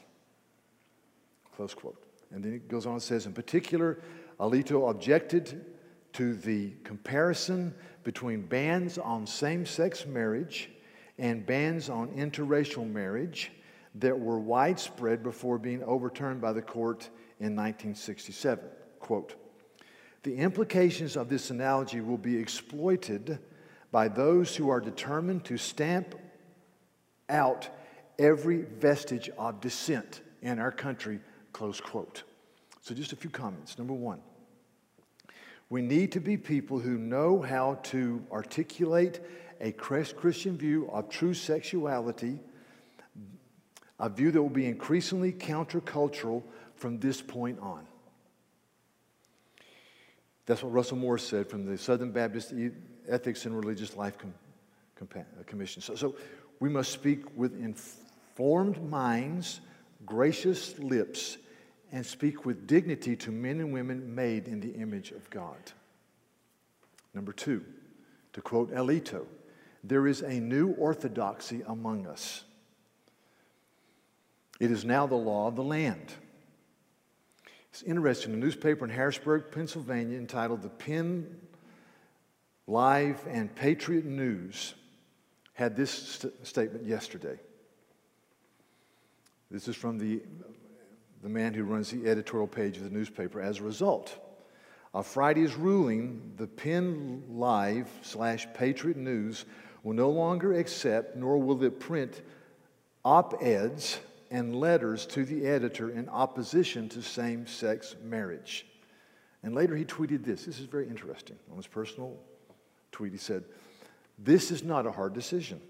Close 1.55 1.73
quote. 1.73 2.01
And 2.31 2.43
then 2.43 2.53
it 2.53 2.67
goes 2.67 2.85
on 2.85 2.93
and 2.93 3.01
says, 3.01 3.25
in 3.25 3.33
particular, 3.33 3.99
Alito 4.39 4.89
objected 4.89 5.65
to 6.13 6.35
the 6.35 6.71
comparison 6.83 7.73
between 8.03 8.41
bans 8.41 8.97
on 8.97 9.25
same 9.25 9.65
sex 9.65 10.05
marriage 10.05 10.69
and 11.17 11.45
bans 11.45 11.89
on 11.89 12.09
interracial 12.09 12.89
marriage 12.89 13.51
that 13.95 14.19
were 14.19 14.39
widespread 14.39 15.23
before 15.23 15.57
being 15.57 15.83
overturned 15.83 16.41
by 16.41 16.51
the 16.51 16.61
court 16.61 17.09
in 17.39 17.55
1967. 17.55 18.65
Quote, 18.99 19.35
the 20.23 20.35
implications 20.35 21.15
of 21.15 21.29
this 21.29 21.51
analogy 21.51 22.01
will 22.01 22.17
be 22.17 22.35
exploited 22.37 23.39
by 23.91 24.07
those 24.07 24.55
who 24.55 24.69
are 24.69 24.81
determined 24.81 25.45
to 25.45 25.57
stamp 25.57 26.15
out 27.29 27.69
every 28.17 28.63
vestige 28.63 29.29
of 29.37 29.61
dissent 29.61 30.21
in 30.41 30.59
our 30.59 30.71
country, 30.71 31.19
close 31.53 31.79
quote. 31.79 32.23
So, 32.81 32.93
just 32.93 33.13
a 33.13 33.15
few 33.15 33.29
comments. 33.29 33.77
Number 33.77 33.93
one, 33.93 34.19
we 35.69 35.81
need 35.81 36.11
to 36.13 36.19
be 36.19 36.37
people 36.37 36.79
who 36.79 36.97
know 36.97 37.41
how 37.41 37.75
to 37.83 38.23
articulate 38.31 39.21
a 39.59 39.71
Christian 39.71 40.57
view 40.57 40.89
of 40.91 41.09
true 41.09 41.33
sexuality, 41.33 42.39
a 43.99 44.09
view 44.09 44.31
that 44.31 44.41
will 44.41 44.49
be 44.49 44.65
increasingly 44.65 45.31
countercultural 45.31 46.43
from 46.75 46.99
this 46.99 47.21
point 47.21 47.59
on. 47.59 47.85
That's 50.45 50.61
what 50.61 50.73
Russell 50.73 50.97
Moore 50.97 51.17
said 51.17 51.49
from 51.49 51.65
the 51.65 51.77
Southern 51.77 52.11
Baptist 52.11 52.53
Ethics 53.07 53.45
and 53.45 53.57
Religious 53.57 53.95
Life 53.95 54.17
Com- 54.17 54.33
Com- 54.95 55.25
Commission. 55.45 55.81
So, 55.81 55.95
so 55.95 56.15
we 56.59 56.69
must 56.69 56.91
speak 56.91 57.35
with 57.35 57.59
informed 57.59 58.87
minds, 58.89 59.61
gracious 60.05 60.77
lips, 60.77 61.37
and 61.91 62.05
speak 62.05 62.45
with 62.45 62.67
dignity 62.67 63.15
to 63.15 63.31
men 63.31 63.59
and 63.59 63.71
women 63.73 64.13
made 64.13 64.47
in 64.47 64.59
the 64.59 64.73
image 64.73 65.11
of 65.11 65.29
God. 65.29 65.57
Number 67.13 67.31
two, 67.31 67.63
to 68.33 68.41
quote 68.41 68.71
Alito, 68.73 69.25
there 69.87 70.07
is 70.07 70.21
a 70.21 70.39
new 70.39 70.71
orthodoxy 70.71 71.61
among 71.67 72.07
us. 72.07 72.43
It 74.59 74.71
is 74.71 74.85
now 74.85 75.05
the 75.05 75.15
law 75.15 75.47
of 75.47 75.55
the 75.55 75.63
land. 75.63 76.13
It's 77.69 77.83
interesting. 77.83 78.33
A 78.33 78.37
newspaper 78.37 78.85
in 78.85 78.91
Harrisburg, 78.91 79.51
Pennsylvania, 79.51 80.17
entitled 80.17 80.61
The 80.61 80.69
Penn 80.69 81.41
Live 82.67 83.21
and 83.27 83.53
Patriot 83.53 84.05
News, 84.05 84.73
had 85.53 85.75
this 85.75 85.91
st- 85.91 86.47
statement 86.47 86.85
yesterday. 86.85 87.37
This 89.51 89.67
is 89.67 89.75
from 89.75 89.97
the, 89.97 90.23
the 91.21 91.29
man 91.29 91.53
who 91.53 91.63
runs 91.63 91.91
the 91.91 92.09
editorial 92.09 92.47
page 92.47 92.77
of 92.77 92.83
the 92.83 92.89
newspaper. 92.89 93.41
As 93.41 93.59
a 93.59 93.63
result 93.63 94.17
of 94.93 95.05
Friday's 95.05 95.55
ruling, 95.55 96.33
the 96.37 96.47
Penn 96.47 97.23
Live 97.29 97.89
slash 98.01 98.47
Patriot 98.53 98.97
News 98.97 99.45
will 99.85 99.93
no 99.93 100.09
longer 100.09 100.53
accept, 100.53 101.15
nor 101.15 101.37
will 101.37 101.63
it 101.63 101.79
print 101.79 102.23
op 103.05 103.41
eds 103.43 103.99
and 104.31 104.55
letters 104.55 105.05
to 105.05 105.23
the 105.23 105.45
editor 105.45 105.91
in 105.91 106.09
opposition 106.09 106.89
to 106.89 107.03
same 107.03 107.45
sex 107.45 107.95
marriage. 108.03 108.65
And 109.43 109.53
later 109.53 109.75
he 109.75 109.85
tweeted 109.85 110.25
this. 110.25 110.45
This 110.45 110.59
is 110.59 110.65
very 110.65 110.87
interesting. 110.87 111.37
On 111.51 111.57
his 111.57 111.67
personal 111.67 112.17
tweet, 112.91 113.11
he 113.11 113.19
said, 113.19 113.43
This 114.17 114.49
is 114.49 114.63
not 114.63 114.87
a 114.87 114.91
hard 114.91 115.13
decision. 115.13 115.61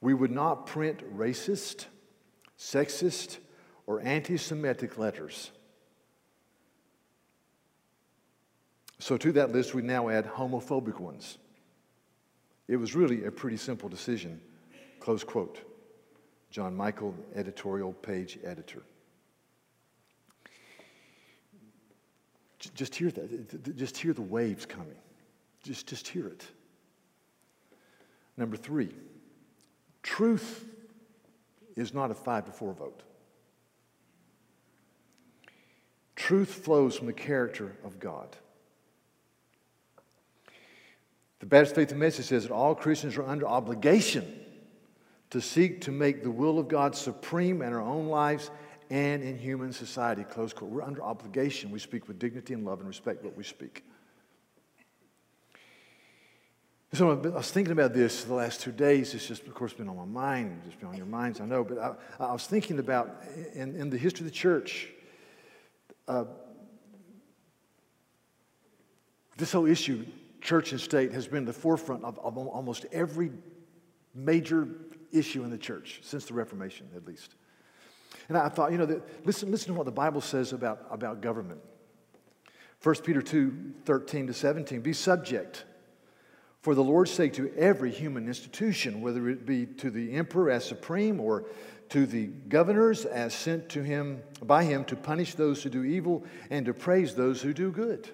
We 0.00 0.12
would 0.12 0.32
not 0.32 0.66
print 0.66 1.16
racist, 1.16 1.86
sexist, 2.58 3.38
or 3.86 4.00
anti 4.00 4.36
Semitic 4.36 4.98
letters. 4.98 5.52
So 8.98 9.16
to 9.18 9.30
that 9.32 9.52
list, 9.52 9.72
we 9.72 9.82
now 9.82 10.08
add 10.08 10.26
homophobic 10.26 10.98
ones. 10.98 11.38
It 12.68 12.76
was 12.76 12.94
really 12.94 13.24
a 13.24 13.30
pretty 13.30 13.56
simple 13.56 13.88
decision. 13.88 14.40
Close 15.00 15.22
quote. 15.24 15.60
John 16.50 16.76
Micek, 16.76 17.12
editorial 17.34 17.92
page 17.92 18.38
editor. 18.44 18.82
Just 22.74 22.94
hear 22.94 23.10
that. 23.10 23.76
Just 23.76 23.96
hear 23.96 24.12
the 24.12 24.22
waves 24.22 24.64
coming. 24.64 24.96
Just, 25.62 25.86
just 25.86 26.08
hear 26.08 26.28
it. 26.28 26.46
Number 28.36 28.56
three, 28.56 28.94
truth 30.02 30.64
is 31.76 31.92
not 31.92 32.10
a 32.10 32.14
five 32.14 32.44
to 32.46 32.52
four 32.52 32.72
vote. 32.72 33.02
Truth 36.16 36.54
flows 36.54 36.96
from 36.96 37.06
the 37.06 37.12
character 37.12 37.76
of 37.84 37.98
God. 37.98 38.36
The 41.40 41.46
Baptist 41.46 41.74
Faith 41.74 41.90
and 41.90 42.00
Message 42.00 42.26
says 42.26 42.44
that 42.44 42.52
all 42.52 42.74
Christians 42.74 43.16
are 43.16 43.26
under 43.26 43.46
obligation 43.46 44.40
to 45.30 45.40
seek 45.40 45.80
to 45.82 45.90
make 45.90 46.22
the 46.22 46.30
will 46.30 46.58
of 46.58 46.68
God 46.68 46.94
supreme 46.94 47.60
in 47.60 47.72
our 47.72 47.82
own 47.82 48.06
lives 48.06 48.50
and 48.90 49.22
in 49.22 49.36
human 49.36 49.72
society. 49.72 50.24
Close 50.24 50.52
quote. 50.52 50.70
We're 50.70 50.82
under 50.82 51.02
obligation. 51.02 51.70
We 51.70 51.78
speak 51.78 52.06
with 52.06 52.18
dignity 52.18 52.54
and 52.54 52.64
love 52.64 52.78
and 52.78 52.88
respect 52.88 53.24
what 53.24 53.36
we 53.36 53.42
speak. 53.42 53.84
So 56.92 57.10
I 57.10 57.14
was 57.14 57.50
thinking 57.50 57.72
about 57.72 57.92
this 57.92 58.22
the 58.22 58.34
last 58.34 58.60
two 58.60 58.70
days. 58.70 59.14
It's 59.14 59.26
just, 59.26 59.44
of 59.48 59.54
course, 59.54 59.72
been 59.72 59.88
on 59.88 59.96
my 59.96 60.04
mind. 60.04 60.62
It's 60.64 60.76
been 60.76 60.88
on 60.88 60.96
your 60.96 61.06
minds, 61.06 61.40
I 61.40 61.44
know. 61.44 61.64
But 61.64 61.78
I, 61.78 61.94
I 62.20 62.32
was 62.32 62.46
thinking 62.46 62.78
about 62.78 63.20
in, 63.52 63.74
in, 63.74 63.90
the 63.90 63.98
history 63.98 64.24
of 64.24 64.30
the 64.30 64.38
church, 64.38 64.90
uh, 66.06 66.26
this 69.36 69.50
whole 69.50 69.66
issue, 69.66 70.06
church 70.44 70.70
and 70.70 70.80
state, 70.80 71.12
has 71.12 71.26
been 71.26 71.44
the 71.44 71.52
forefront 71.52 72.04
of, 72.04 72.18
of 72.20 72.38
almost 72.38 72.86
every 72.92 73.32
major 74.14 74.68
issue 75.10 75.42
in 75.42 75.50
the 75.50 75.58
church 75.58 76.00
since 76.02 76.26
the 76.26 76.34
Reformation, 76.34 76.86
at 76.94 77.04
least. 77.06 77.34
And 78.28 78.38
I 78.38 78.48
thought, 78.48 78.70
you 78.70 78.78
know, 78.78 78.86
that, 78.86 79.26
listen, 79.26 79.50
listen 79.50 79.68
to 79.68 79.74
what 79.74 79.86
the 79.86 79.92
Bible 79.92 80.20
says 80.20 80.52
about, 80.52 80.86
about 80.90 81.20
government. 81.20 81.60
1 82.82 82.94
Peter 82.96 83.22
2 83.22 83.72
13 83.86 84.26
to 84.26 84.34
17. 84.34 84.80
Be 84.82 84.92
subject 84.92 85.64
for 86.60 86.74
the 86.74 86.84
Lord's 86.84 87.10
sake 87.10 87.32
to 87.34 87.52
every 87.56 87.90
human 87.90 88.28
institution, 88.28 89.00
whether 89.00 89.28
it 89.28 89.46
be 89.46 89.66
to 89.66 89.90
the 89.90 90.12
emperor 90.12 90.50
as 90.50 90.64
supreme 90.64 91.20
or 91.20 91.46
to 91.90 92.06
the 92.06 92.26
governors 92.26 93.06
as 93.06 93.32
sent 93.32 93.70
to 93.70 93.82
him 93.82 94.22
by 94.42 94.64
him 94.64 94.84
to 94.86 94.96
punish 94.96 95.34
those 95.34 95.62
who 95.62 95.70
do 95.70 95.84
evil 95.84 96.24
and 96.50 96.66
to 96.66 96.74
praise 96.74 97.14
those 97.14 97.40
who 97.40 97.54
do 97.54 97.70
good. 97.70 98.10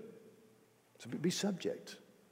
So 0.99 1.09
be 1.11 1.31
subject, 1.31 1.97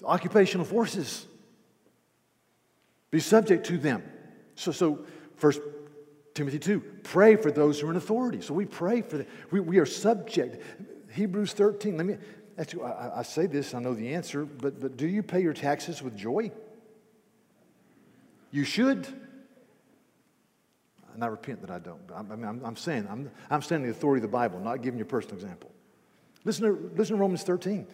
the 0.00 0.06
occupational 0.06 0.66
forces. 0.66 1.26
Be 3.10 3.20
subject 3.20 3.66
to 3.66 3.78
them. 3.78 4.02
So, 4.54 4.72
so 4.72 5.04
First 5.36 5.60
Timothy 6.34 6.58
2, 6.58 6.80
pray 7.02 7.36
for 7.36 7.50
those 7.50 7.80
who 7.80 7.88
are 7.88 7.90
in 7.90 7.96
authority. 7.96 8.40
So 8.40 8.54
we 8.54 8.66
pray 8.66 9.02
for 9.02 9.18
them. 9.18 9.26
We, 9.50 9.60
we 9.60 9.78
are 9.78 9.86
subject. 9.86 10.62
Hebrews 11.12 11.52
13, 11.54 11.96
let 11.96 12.06
me, 12.06 12.16
Actually, 12.60 12.84
I, 12.84 13.20
I 13.20 13.22
say 13.22 13.46
this, 13.46 13.72
I 13.72 13.80
know 13.80 13.94
the 13.94 14.12
answer, 14.14 14.44
but, 14.44 14.78
but 14.78 14.98
do 14.98 15.06
you 15.06 15.22
pay 15.22 15.40
your 15.40 15.54
taxes 15.54 16.02
with 16.02 16.14
joy? 16.14 16.52
You 18.50 18.64
should. 18.64 19.08
And 21.14 21.24
I 21.24 21.28
repent 21.28 21.62
that 21.62 21.70
I 21.70 21.78
don't. 21.78 22.06
But 22.06 22.16
I, 22.16 22.18
I'm, 22.18 22.60
I'm 22.62 22.76
saying, 22.76 23.08
I'm, 23.10 23.30
I'm 23.48 23.62
saying 23.62 23.82
the 23.82 23.88
authority 23.88 24.18
of 24.18 24.30
the 24.30 24.36
Bible, 24.36 24.60
not 24.60 24.82
giving 24.82 24.98
you 24.98 25.04
a 25.04 25.08
personal 25.08 25.36
example. 25.36 25.70
Listen 26.44 26.66
to, 26.66 26.90
listen 26.96 27.16
to 27.16 27.20
Romans 27.20 27.42
13, 27.44 27.86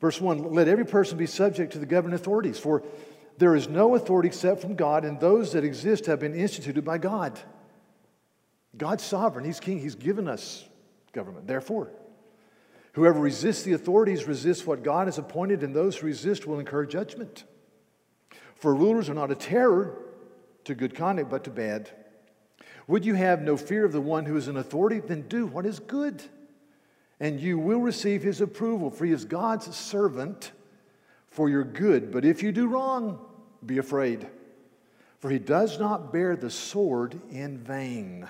verse 0.00 0.20
1. 0.20 0.52
Let 0.52 0.68
every 0.68 0.86
person 0.86 1.18
be 1.18 1.26
subject 1.26 1.72
to 1.72 1.78
the 1.78 1.86
governing 1.86 2.14
authorities, 2.14 2.58
for 2.58 2.82
there 3.38 3.54
is 3.54 3.68
no 3.68 3.94
authority 3.94 4.28
except 4.28 4.60
from 4.60 4.74
God, 4.74 5.04
and 5.04 5.20
those 5.20 5.52
that 5.52 5.64
exist 5.64 6.06
have 6.06 6.20
been 6.20 6.34
instituted 6.34 6.84
by 6.84 6.98
God. 6.98 7.38
God's 8.76 9.04
sovereign, 9.04 9.44
He's 9.44 9.60
king, 9.60 9.78
He's 9.78 9.94
given 9.94 10.28
us 10.28 10.64
government. 11.12 11.46
Therefore, 11.46 11.90
Whoever 12.98 13.20
resists 13.20 13.62
the 13.62 13.74
authorities 13.74 14.26
resists 14.26 14.66
what 14.66 14.82
God 14.82 15.06
has 15.06 15.18
appointed, 15.18 15.62
and 15.62 15.72
those 15.72 15.96
who 15.96 16.08
resist 16.08 16.48
will 16.48 16.58
incur 16.58 16.84
judgment. 16.84 17.44
For 18.56 18.74
rulers 18.74 19.08
are 19.08 19.14
not 19.14 19.30
a 19.30 19.36
terror 19.36 19.96
to 20.64 20.74
good 20.74 20.96
conduct, 20.96 21.30
but 21.30 21.44
to 21.44 21.50
bad. 21.50 21.88
Would 22.88 23.04
you 23.04 23.14
have 23.14 23.40
no 23.40 23.56
fear 23.56 23.84
of 23.84 23.92
the 23.92 24.00
one 24.00 24.24
who 24.24 24.36
is 24.36 24.48
in 24.48 24.56
authority? 24.56 24.98
Then 24.98 25.28
do 25.28 25.46
what 25.46 25.64
is 25.64 25.78
good, 25.78 26.24
and 27.20 27.40
you 27.40 27.58
will 27.58 27.80
receive 27.80 28.22
his 28.22 28.40
approval, 28.40 28.90
for 28.90 29.04
he 29.04 29.12
is 29.12 29.24
God's 29.24 29.74
servant 29.74 30.52
for 31.28 31.48
your 31.48 31.64
good. 31.64 32.10
But 32.12 32.24
if 32.24 32.42
you 32.42 32.52
do 32.52 32.68
wrong, 32.68 33.18
be 33.64 33.78
afraid, 33.78 34.28
for 35.18 35.30
he 35.30 35.38
does 35.38 35.78
not 35.78 36.12
bear 36.12 36.36
the 36.36 36.50
sword 36.50 37.20
in 37.30 37.58
vain. 37.58 38.28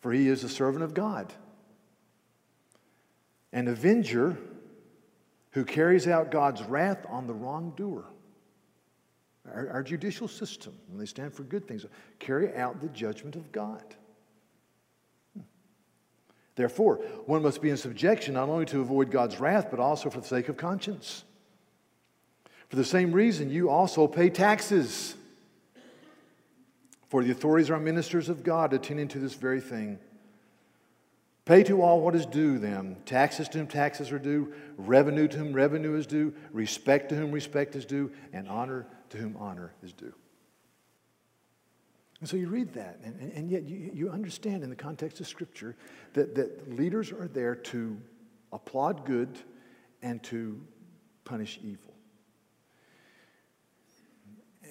For 0.00 0.12
he 0.12 0.28
is 0.28 0.44
a 0.44 0.48
servant 0.48 0.84
of 0.84 0.94
God 0.94 1.32
an 3.52 3.68
avenger 3.68 4.36
who 5.52 5.64
carries 5.64 6.06
out 6.06 6.30
God's 6.30 6.62
wrath 6.62 7.04
on 7.08 7.26
the 7.26 7.34
wrongdoer. 7.34 8.04
Our, 9.52 9.70
our, 9.70 9.82
judicial 9.82 10.28
system, 10.28 10.74
when 10.88 10.98
they 10.98 11.06
stand 11.06 11.34
for 11.34 11.42
good 11.42 11.66
things, 11.66 11.84
carry 12.18 12.54
out 12.54 12.80
the 12.80 12.88
judgment 12.88 13.34
of 13.34 13.50
God. 13.50 13.82
Therefore, 16.60 16.96
one 17.24 17.42
must 17.42 17.62
be 17.62 17.70
in 17.70 17.78
subjection 17.78 18.34
not 18.34 18.50
only 18.50 18.66
to 18.66 18.82
avoid 18.82 19.10
God's 19.10 19.40
wrath, 19.40 19.68
but 19.70 19.80
also 19.80 20.10
for 20.10 20.20
the 20.20 20.26
sake 20.26 20.50
of 20.50 20.58
conscience. 20.58 21.24
For 22.68 22.76
the 22.76 22.84
same 22.84 23.12
reason, 23.12 23.48
you 23.48 23.70
also 23.70 24.06
pay 24.06 24.28
taxes. 24.28 25.14
For 27.08 27.24
the 27.24 27.30
authorities 27.30 27.70
are 27.70 27.80
ministers 27.80 28.28
of 28.28 28.44
God, 28.44 28.74
attending 28.74 29.08
to 29.08 29.18
this 29.18 29.32
very 29.32 29.62
thing. 29.62 29.98
Pay 31.46 31.62
to 31.62 31.80
all 31.80 32.02
what 32.02 32.14
is 32.14 32.26
due 32.26 32.58
them. 32.58 32.96
Taxes 33.06 33.48
to 33.48 33.58
whom 33.58 33.66
taxes 33.66 34.12
are 34.12 34.18
due, 34.18 34.52
revenue 34.76 35.28
to 35.28 35.38
whom 35.38 35.54
revenue 35.54 35.94
is 35.94 36.06
due, 36.06 36.34
respect 36.52 37.08
to 37.08 37.14
whom 37.14 37.32
respect 37.32 37.74
is 37.74 37.86
due, 37.86 38.12
and 38.34 38.46
honor 38.46 38.86
to 39.08 39.16
whom 39.16 39.34
honor 39.38 39.72
is 39.82 39.94
due. 39.94 40.12
And 42.20 42.28
so 42.28 42.36
you 42.36 42.48
read 42.48 42.74
that, 42.74 42.98
and, 43.02 43.32
and, 43.32 43.50
yet 43.50 43.66
you, 43.66 43.90
you 43.94 44.10
understand 44.10 44.62
in 44.62 44.68
the 44.68 44.76
context 44.76 45.20
of 45.20 45.26
Scripture 45.26 45.74
that, 46.12 46.34
that 46.34 46.76
leaders 46.76 47.12
are 47.12 47.28
there 47.28 47.54
to 47.54 47.96
applaud 48.52 49.06
good 49.06 49.38
and 50.02 50.22
to 50.24 50.60
punish 51.24 51.58
evil. 51.62 51.94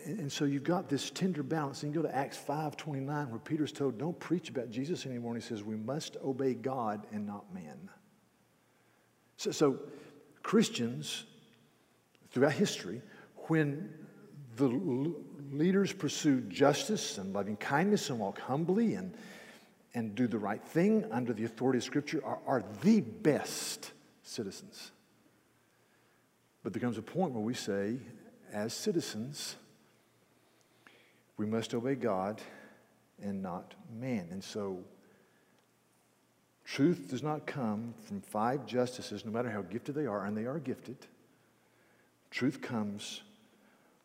And, 0.06 0.20
and 0.20 0.32
so 0.32 0.46
you've 0.46 0.63
got 0.63 0.89
this 0.89 1.10
tender 1.10 1.41
balance. 1.41 1.82
And 1.82 1.94
you 1.94 2.01
go 2.01 2.08
to 2.08 2.15
Acts 2.15 2.38
5.29 2.38 3.29
where 3.29 3.39
Peter's 3.39 3.72
told, 3.72 3.98
don't 3.98 4.20
preach 4.20 4.50
about 4.50 4.70
Jesus 4.70 5.08
anymore. 5.08 5.34
And 5.34 5.41
he 5.41 5.48
says, 5.48 5.63
we 5.63 5.75
must 5.75 6.18
obey 6.24 6.53
God 6.53 7.08
and 7.12 7.25
not 7.25 7.51
man. 7.53 7.89
So, 9.38 9.51
so 9.51 9.79
Christians 10.44 11.25
throughout 12.32 12.53
history, 12.53 13.01
when 13.48 13.91
the 14.60 15.13
leaders 15.51 15.94
pursue 15.94 16.42
justice 16.42 17.18
and 17.18 17.34
loving 17.34 17.56
kindness 17.56 18.10
and 18.10 18.20
walk 18.20 18.39
humbly 18.39 18.96
and, 18.96 19.13
and 19.94 20.13
do 20.13 20.28
the 20.28 20.38
right 20.38 20.63
thing 20.63 21.06
under 21.12 21.34
the 21.34 21.46
authority 21.46 21.78
of 21.78 21.84
Scripture 21.84 22.22
are, 22.24 22.39
are 22.46 22.63
the 22.82 23.01
best 23.01 23.92
citizens. 24.22 24.92
But 26.62 26.74
there 26.74 26.82
comes 26.82 26.98
a 26.98 27.01
point 27.01 27.32
where 27.32 27.44
we 27.44 27.54
say, 27.54 27.98
as 28.51 28.74
citizens, 28.74 29.56
we 31.38 31.46
must 31.46 31.74
obey 31.74 31.96
God 31.96 32.42
and 33.22 33.42
not 33.42 33.74
man. 33.98 34.28
And 34.30 34.44
so, 34.44 34.84
truth 36.66 37.08
does 37.10 37.24
not 37.24 37.48
come 37.48 37.94
from 38.06 38.20
five 38.22 38.66
justices, 38.66 39.24
no 39.24 39.32
matter 39.32 39.50
how 39.50 39.62
gifted 39.62 39.96
they 39.96 40.06
are, 40.06 40.25
and 40.25 40.36
they 40.36 40.46
are 40.46 40.60
gifted. 40.60 40.98
Truth 42.30 42.62
comes 42.62 43.22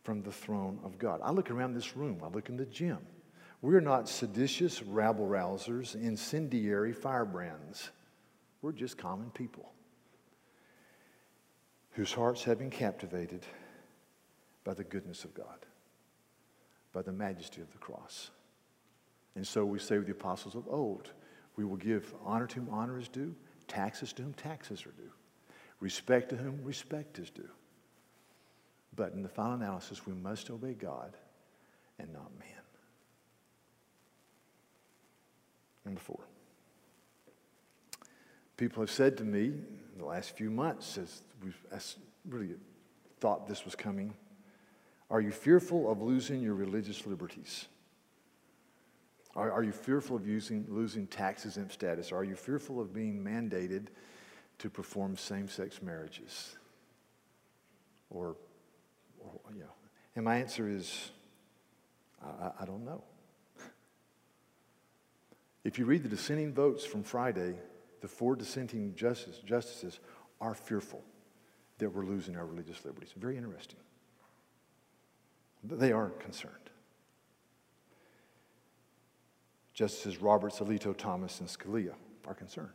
from 0.05 0.23
the 0.23 0.31
throne 0.31 0.79
of 0.85 0.99
God. 0.99 1.21
I 1.25 1.33
look 1.33 1.51
around 1.51 1.75
this 1.75 1.97
room, 1.97 2.21
I 2.23 2.29
look 2.29 2.49
in 2.49 2.57
the 2.57 2.67
gym. 2.67 2.99
We're 3.63 3.81
not 3.81 4.09
seditious 4.09 4.83
rabble 4.83 5.27
rousers, 5.27 5.95
incendiary 5.95 6.93
firebrands. 6.93 7.91
We're 8.61 8.73
just 8.73 8.99
common 8.99 9.31
people 9.31 9.73
whose 11.93 12.13
hearts 12.13 12.45
have 12.45 12.59
been 12.59 12.71
captivated 12.71 13.47
by 14.65 14.75
the 14.75 14.85
goodness 14.85 15.25
of 15.25 15.33
God, 15.33 15.67
by 16.93 17.03
the 17.03 17.13
majesty 17.13 17.63
of 17.63 17.71
the 17.73 17.79
cross. 17.79 18.31
And 19.37 19.47
so 19.47 19.65
we 19.65 19.79
say 19.79 19.97
with 19.97 20.07
the 20.07 20.13
apostles 20.13 20.55
of 20.55 20.69
old, 20.69 21.13
we 21.57 21.65
will 21.65 21.77
give 21.77 22.13
honor 22.25 22.47
to 22.47 22.57
whom 22.57 22.69
honor 22.71 22.99
is 22.99 23.09
due, 23.09 23.35
taxes 23.69 24.13
to 24.15 24.23
whom 24.23 24.35
taxes 24.35 24.85
are 24.85 24.93
due, 24.93 25.13
respect 25.81 26.29
to 26.31 26.37
whom 26.37 26.63
respect 26.63 27.19
is 27.19 27.31
due. 27.31 27.49
But 28.97 29.13
in 29.13 29.23
the 29.23 29.29
final 29.29 29.55
analysis, 29.55 30.07
we 30.07 30.13
must 30.13 30.51
obey 30.51 30.75
God 30.75 31.17
and 31.99 32.13
not 32.13 32.31
man. 32.39 32.49
Number 35.85 36.01
four. 36.01 36.21
People 38.57 38.83
have 38.83 38.91
said 38.91 39.17
to 39.19 39.25
me 39.25 39.47
in 39.47 39.99
the 39.99 40.05
last 40.05 40.37
few 40.37 40.51
months, 40.51 40.97
as 40.97 41.23
we've 41.43 41.57
really 42.29 42.55
thought 43.21 43.49
this 43.49 43.65
was 43.65 43.75
coming, 43.75 44.15
are 45.11 45.21
you 45.21 45.33
fearful 45.33 45.91
of 45.91 46.01
losing 46.01 46.41
your 46.41 46.55
religious 46.55 47.07
liberties? 47.07 47.67
Are, 49.37 49.51
are 49.51 49.65
you 49.65 49.73
fearful 49.73 50.17
of 50.17 50.27
using, 50.27 50.65
losing 50.69 51.07
tax 51.07 51.45
exempt 51.45 51.73
status? 51.73 52.13
Are 52.13 52.25
you 52.25 52.37
fearful 52.37 52.81
of 52.81 52.95
being 52.95 53.23
mandated 53.23 53.87
to 54.59 54.71
perform 54.71 55.17
same 55.17 55.49
sex 55.49 55.83
marriages? 55.83 56.57
Or 58.11 58.37
you 59.55 59.61
know, 59.61 59.73
and 60.17 60.25
my 60.25 60.37
answer 60.37 60.69
is, 60.69 61.11
I, 62.23 62.51
I 62.61 62.65
don't 62.65 62.85
know. 62.85 63.03
If 65.65 65.79
you 65.79 65.87
read 65.87 66.03
the 66.03 66.09
dissenting 66.09 66.53
votes 66.53 66.85
from 66.85 67.03
Friday, 67.03 67.55
the 68.01 68.09
four 68.09 68.37
dissenting 68.37 68.95
justice, 68.95 69.39
justices 69.39 69.99
are 70.41 70.55
fearful 70.55 71.03
that 71.79 71.89
we're 71.91 72.05
losing 72.05 72.37
our 72.37 72.45
religious 72.45 72.85
liberties. 72.85 73.11
Very 73.17 73.37
interesting. 73.37 73.81
They 75.65 75.93
are 75.93 76.11
concerned. 76.11 76.55
Justices 79.73 80.21
Roberts, 80.21 80.61
Alito, 80.61 80.97
Thomas, 80.97 81.41
and 81.41 81.49
Scalia 81.49 81.95
are 82.27 82.35
concerned. 82.35 82.69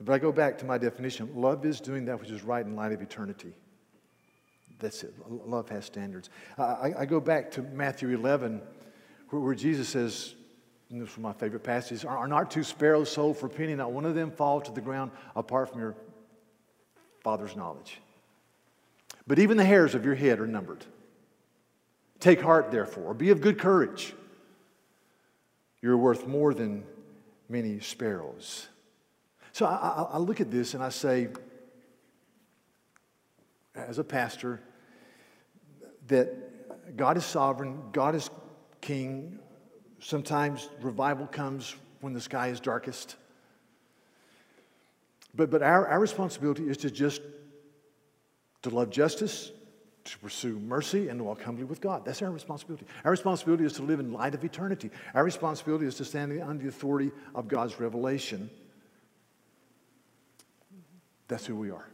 But 0.00 0.12
I 0.12 0.18
go 0.18 0.32
back 0.32 0.58
to 0.58 0.64
my 0.64 0.78
definition 0.78 1.30
love 1.34 1.64
is 1.64 1.80
doing 1.80 2.06
that 2.06 2.18
which 2.20 2.30
is 2.30 2.42
right 2.42 2.66
in 2.66 2.74
light 2.74 2.92
of 2.92 3.00
eternity. 3.00 3.54
That's 4.82 5.04
it. 5.04 5.14
Love 5.28 5.68
has 5.68 5.84
standards. 5.84 6.28
I, 6.58 6.92
I 6.98 7.06
go 7.06 7.20
back 7.20 7.52
to 7.52 7.62
Matthew 7.62 8.10
11, 8.10 8.60
where, 9.30 9.40
where 9.40 9.54
Jesus 9.54 9.88
says, 9.88 10.34
and 10.90 11.00
this 11.00 11.10
is 11.10 11.18
my 11.18 11.32
favorite 11.32 11.62
passage, 11.62 12.04
are, 12.04 12.26
not 12.26 12.50
two 12.50 12.64
sparrows 12.64 13.10
sold 13.10 13.38
for 13.38 13.46
a 13.46 13.48
penny, 13.48 13.76
not 13.76 13.92
one 13.92 14.04
of 14.04 14.16
them 14.16 14.32
fall 14.32 14.60
to 14.60 14.72
the 14.72 14.80
ground 14.80 15.12
apart 15.36 15.70
from 15.70 15.80
your 15.80 15.94
Father's 17.22 17.54
knowledge. 17.54 18.00
But 19.24 19.38
even 19.38 19.56
the 19.56 19.64
hairs 19.64 19.94
of 19.94 20.04
your 20.04 20.16
head 20.16 20.40
are 20.40 20.48
numbered. 20.48 20.84
Take 22.18 22.40
heart, 22.40 22.72
therefore, 22.72 23.14
be 23.14 23.30
of 23.30 23.40
good 23.40 23.58
courage. 23.58 24.14
You're 25.80 25.96
worth 25.96 26.26
more 26.26 26.52
than 26.52 26.84
many 27.48 27.78
sparrows. 27.78 28.68
So 29.52 29.64
I, 29.64 29.74
I, 29.74 30.02
I 30.14 30.18
look 30.18 30.40
at 30.40 30.50
this 30.50 30.74
and 30.74 30.82
I 30.82 30.88
say, 30.88 31.28
as 33.76 33.98
a 33.98 34.04
pastor, 34.04 34.60
that 36.08 36.96
God 36.96 37.16
is 37.16 37.24
sovereign, 37.24 37.80
God 37.92 38.14
is 38.14 38.30
king. 38.80 39.38
Sometimes 40.00 40.68
revival 40.80 41.26
comes 41.26 41.76
when 42.00 42.12
the 42.12 42.20
sky 42.20 42.48
is 42.48 42.60
darkest. 42.60 43.16
But, 45.34 45.50
but 45.50 45.62
our, 45.62 45.86
our 45.86 46.00
responsibility 46.00 46.68
is 46.68 46.76
to 46.78 46.90
just 46.90 47.22
to 48.62 48.70
love 48.70 48.90
justice, 48.90 49.50
to 50.04 50.18
pursue 50.18 50.58
mercy, 50.58 51.08
and 51.08 51.18
to 51.18 51.24
walk 51.24 51.42
humbly 51.42 51.64
with 51.64 51.80
God. 51.80 52.04
That's 52.04 52.22
our 52.22 52.30
responsibility. 52.30 52.86
Our 53.04 53.10
responsibility 53.10 53.64
is 53.64 53.72
to 53.74 53.82
live 53.82 54.00
in 54.00 54.12
light 54.12 54.34
of 54.34 54.44
eternity. 54.44 54.90
Our 55.14 55.24
responsibility 55.24 55.86
is 55.86 55.96
to 55.96 56.04
stand 56.04 56.40
under 56.42 56.62
the 56.62 56.68
authority 56.68 57.12
of 57.34 57.48
God's 57.48 57.80
revelation. 57.80 58.50
That's 61.28 61.46
who 61.46 61.56
we 61.56 61.70
are. 61.70 61.88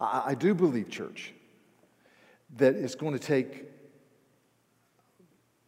I, 0.00 0.22
I 0.26 0.34
do 0.34 0.54
believe, 0.54 0.90
church, 0.90 1.32
that 2.56 2.74
it's 2.74 2.94
going 2.94 3.12
to 3.12 3.18
take 3.18 3.64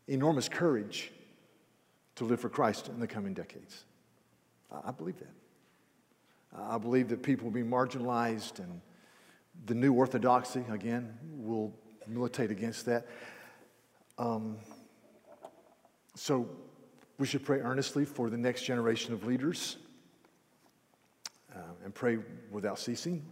enormous 0.08 0.48
courage 0.48 1.12
to 2.16 2.24
live 2.24 2.40
for 2.40 2.48
Christ 2.48 2.88
in 2.88 3.00
the 3.00 3.06
coming 3.06 3.34
decades. 3.34 3.84
I 4.84 4.90
believe 4.90 5.18
that. 5.18 5.32
I 6.54 6.78
believe 6.78 7.08
that 7.08 7.22
people 7.22 7.44
will 7.44 7.52
be 7.52 7.62
marginalized 7.62 8.58
and 8.58 8.80
the 9.66 9.74
new 9.74 9.92
orthodoxy, 9.92 10.64
again, 10.70 11.16
will 11.30 11.72
militate 12.06 12.50
against 12.50 12.86
that. 12.86 13.06
Um, 14.18 14.56
so 16.14 16.48
we 17.18 17.26
should 17.26 17.44
pray 17.44 17.60
earnestly 17.60 18.04
for 18.04 18.28
the 18.28 18.36
next 18.36 18.62
generation 18.62 19.14
of 19.14 19.24
leaders 19.24 19.76
uh, 21.54 21.58
and 21.84 21.94
pray 21.94 22.18
without 22.50 22.78
ceasing. 22.78 23.24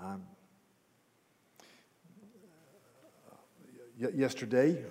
Uh, 0.00 0.16
yesterday 3.98 4.82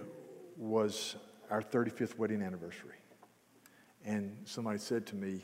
was 0.57 1.15
our 1.49 1.61
35th 1.61 2.17
wedding 2.17 2.41
anniversary. 2.41 2.95
And 4.05 4.35
somebody 4.45 4.79
said 4.79 5.05
to 5.07 5.15
me, 5.15 5.43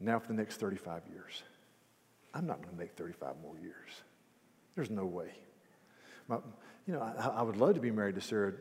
now 0.00 0.18
for 0.18 0.28
the 0.28 0.34
next 0.34 0.56
35 0.58 1.02
years. 1.12 1.42
I'm 2.32 2.46
not 2.46 2.58
going 2.58 2.70
to 2.70 2.76
make 2.76 2.92
35 2.92 3.34
more 3.42 3.56
years. 3.60 4.02
There's 4.74 4.90
no 4.90 5.04
way. 5.06 5.30
My, 6.28 6.38
you 6.86 6.94
know, 6.94 7.00
I, 7.00 7.28
I, 7.28 7.42
would 7.42 7.56
love 7.56 7.74
to 7.74 7.80
be 7.80 7.90
married 7.90 8.16
to 8.16 8.20
Sarah 8.20 8.54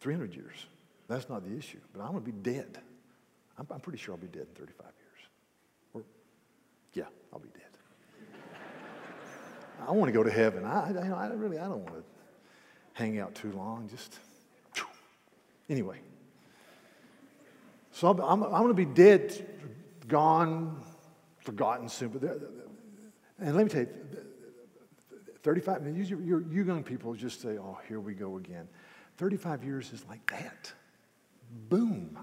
300 0.00 0.34
years. 0.34 0.66
That's 1.06 1.28
not 1.28 1.48
the 1.48 1.56
issue. 1.56 1.78
But 1.92 2.02
I'm 2.02 2.12
going 2.12 2.24
to 2.24 2.32
be 2.32 2.50
dead. 2.50 2.78
I'm, 3.56 3.66
I'm 3.70 3.80
pretty 3.80 3.98
sure 3.98 4.14
I'll 4.14 4.20
be 4.20 4.26
dead 4.26 4.46
in 4.48 4.54
35 4.54 4.86
years. 4.86 5.28
Or, 5.94 6.02
yeah, 6.94 7.04
I'll 7.32 7.38
be 7.38 7.50
dead. 7.50 7.62
I 9.88 9.92
want 9.92 10.08
to 10.08 10.12
go 10.12 10.24
to 10.24 10.30
heaven. 10.30 10.64
I, 10.64 10.86
I, 10.86 10.88
you 10.88 11.08
know, 11.08 11.16
I 11.16 11.28
really, 11.28 11.58
I 11.58 11.68
don't 11.68 11.82
want 11.84 11.94
to 11.94 12.19
hang 13.00 13.18
out 13.18 13.34
too 13.34 13.50
long. 13.52 13.88
Just 13.88 14.18
anyway. 15.68 15.98
So 17.92 18.08
I'm, 18.08 18.20
I'm, 18.20 18.50
going 18.50 18.68
to 18.68 18.74
be 18.74 18.84
dead, 18.84 19.46
gone, 20.06 20.80
forgotten 21.38 21.88
soon. 21.88 22.10
But 22.10 22.22
and 23.38 23.56
let 23.56 23.64
me 23.64 23.70
tell 23.70 23.80
you, 23.80 23.88
35. 25.42 25.86
You, 25.86 26.02
you, 26.02 26.46
you 26.50 26.64
young 26.64 26.84
people 26.84 27.14
just 27.14 27.40
say, 27.40 27.56
"Oh, 27.58 27.78
here 27.88 28.00
we 28.00 28.14
go 28.14 28.36
again." 28.36 28.68
35 29.16 29.64
years 29.64 29.92
is 29.92 30.04
like 30.08 30.30
that. 30.30 30.72
Boom. 31.68 32.18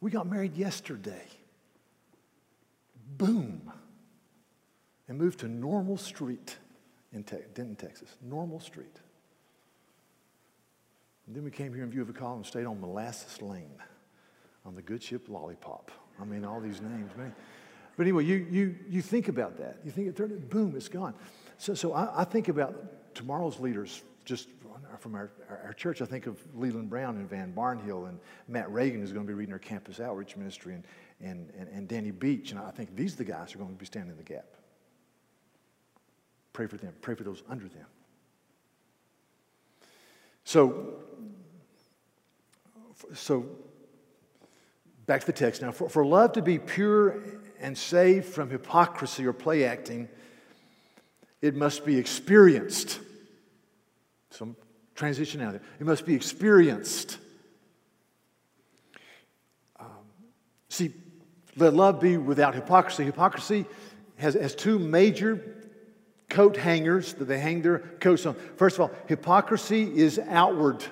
We 0.00 0.10
got 0.10 0.26
married 0.26 0.56
yesterday. 0.56 1.26
Boom. 3.18 3.70
And 5.08 5.18
moved 5.18 5.40
to 5.40 5.48
Normal 5.48 5.98
Street 5.98 6.56
in 7.12 7.22
Te- 7.22 7.36
Denton, 7.54 7.76
Texas. 7.76 8.16
Normal 8.22 8.60
Street. 8.60 9.01
And 11.32 11.38
then 11.38 11.44
we 11.44 11.50
came 11.50 11.72
here 11.72 11.82
in 11.82 11.90
view 11.90 12.02
of 12.02 12.10
a 12.10 12.12
call 12.12 12.36
and 12.36 12.44
stayed 12.44 12.66
on 12.66 12.78
Molasses 12.78 13.40
Lane 13.40 13.72
on 14.66 14.74
the 14.74 14.82
good 14.82 15.02
ship 15.02 15.30
Lollipop. 15.30 15.90
I 16.20 16.26
mean, 16.26 16.44
all 16.44 16.60
these 16.60 16.82
names, 16.82 17.10
man. 17.16 17.34
But 17.96 18.02
anyway, 18.02 18.26
you, 18.26 18.46
you, 18.50 18.76
you 18.86 19.00
think 19.00 19.28
about 19.28 19.56
that. 19.56 19.78
You 19.82 19.90
think, 19.92 20.14
boom, 20.50 20.74
it's 20.76 20.90
gone. 20.90 21.14
So, 21.56 21.72
so 21.72 21.94
I, 21.94 22.20
I 22.20 22.24
think 22.24 22.48
about 22.48 23.14
tomorrow's 23.14 23.58
leaders 23.58 24.02
just 24.26 24.50
from 24.98 25.14
our, 25.14 25.30
our, 25.48 25.72
church. 25.72 26.02
I 26.02 26.04
think 26.04 26.26
of 26.26 26.38
Leland 26.54 26.90
Brown 26.90 27.16
and 27.16 27.30
Van 27.30 27.50
Barnhill 27.56 28.10
and 28.10 28.20
Matt 28.46 28.70
Reagan, 28.70 29.00
who's 29.00 29.14
going 29.14 29.24
to 29.24 29.30
be 29.30 29.32
reading 29.32 29.54
our 29.54 29.58
campus 29.58 30.00
outreach 30.00 30.36
ministry, 30.36 30.74
and, 30.74 30.84
and, 31.22 31.50
and, 31.58 31.66
and 31.70 31.88
Danny 31.88 32.10
Beach. 32.10 32.50
And 32.50 32.60
I 32.60 32.72
think 32.72 32.94
these 32.94 33.14
are 33.14 33.16
the 33.16 33.24
guys 33.24 33.52
who 33.52 33.58
are 33.58 33.62
going 33.62 33.74
to 33.74 33.80
be 33.80 33.86
standing 33.86 34.10
in 34.10 34.18
the 34.18 34.22
gap. 34.22 34.48
Pray 36.52 36.66
for 36.66 36.76
them, 36.76 36.92
pray 37.00 37.14
for 37.14 37.24
those 37.24 37.42
under 37.48 37.68
them. 37.68 37.86
So, 40.44 40.94
so 43.14 43.46
back 45.06 45.20
to 45.20 45.26
the 45.26 45.32
text 45.32 45.62
now. 45.62 45.72
For, 45.72 45.88
for 45.88 46.04
love 46.04 46.32
to 46.32 46.42
be 46.42 46.58
pure 46.58 47.22
and 47.60 47.76
saved 47.76 48.26
from 48.26 48.50
hypocrisy 48.50 49.26
or 49.26 49.32
play 49.32 49.64
acting, 49.64 50.08
it 51.40 51.54
must 51.54 51.84
be 51.84 51.98
experienced. 51.98 53.00
Some 54.30 54.56
transition 54.94 55.40
out 55.40 55.52
there. 55.52 55.62
It 55.80 55.86
must 55.86 56.06
be 56.06 56.14
experienced. 56.14 57.18
Um, 59.78 59.86
see, 60.68 60.92
let 61.56 61.74
love 61.74 62.00
be 62.00 62.16
without 62.16 62.54
hypocrisy. 62.54 63.04
Hypocrisy 63.04 63.66
has, 64.16 64.34
has 64.34 64.54
two 64.54 64.78
major 64.78 65.61
coat 66.32 66.56
hangers 66.56 67.12
that 67.14 67.26
they 67.26 67.38
hang 67.38 67.60
their 67.62 67.78
coats 67.78 68.24
on. 68.26 68.34
First 68.56 68.76
of 68.76 68.80
all, 68.80 68.90
hypocrisy 69.06 69.84
is 69.94 70.18
outward. 70.18 70.82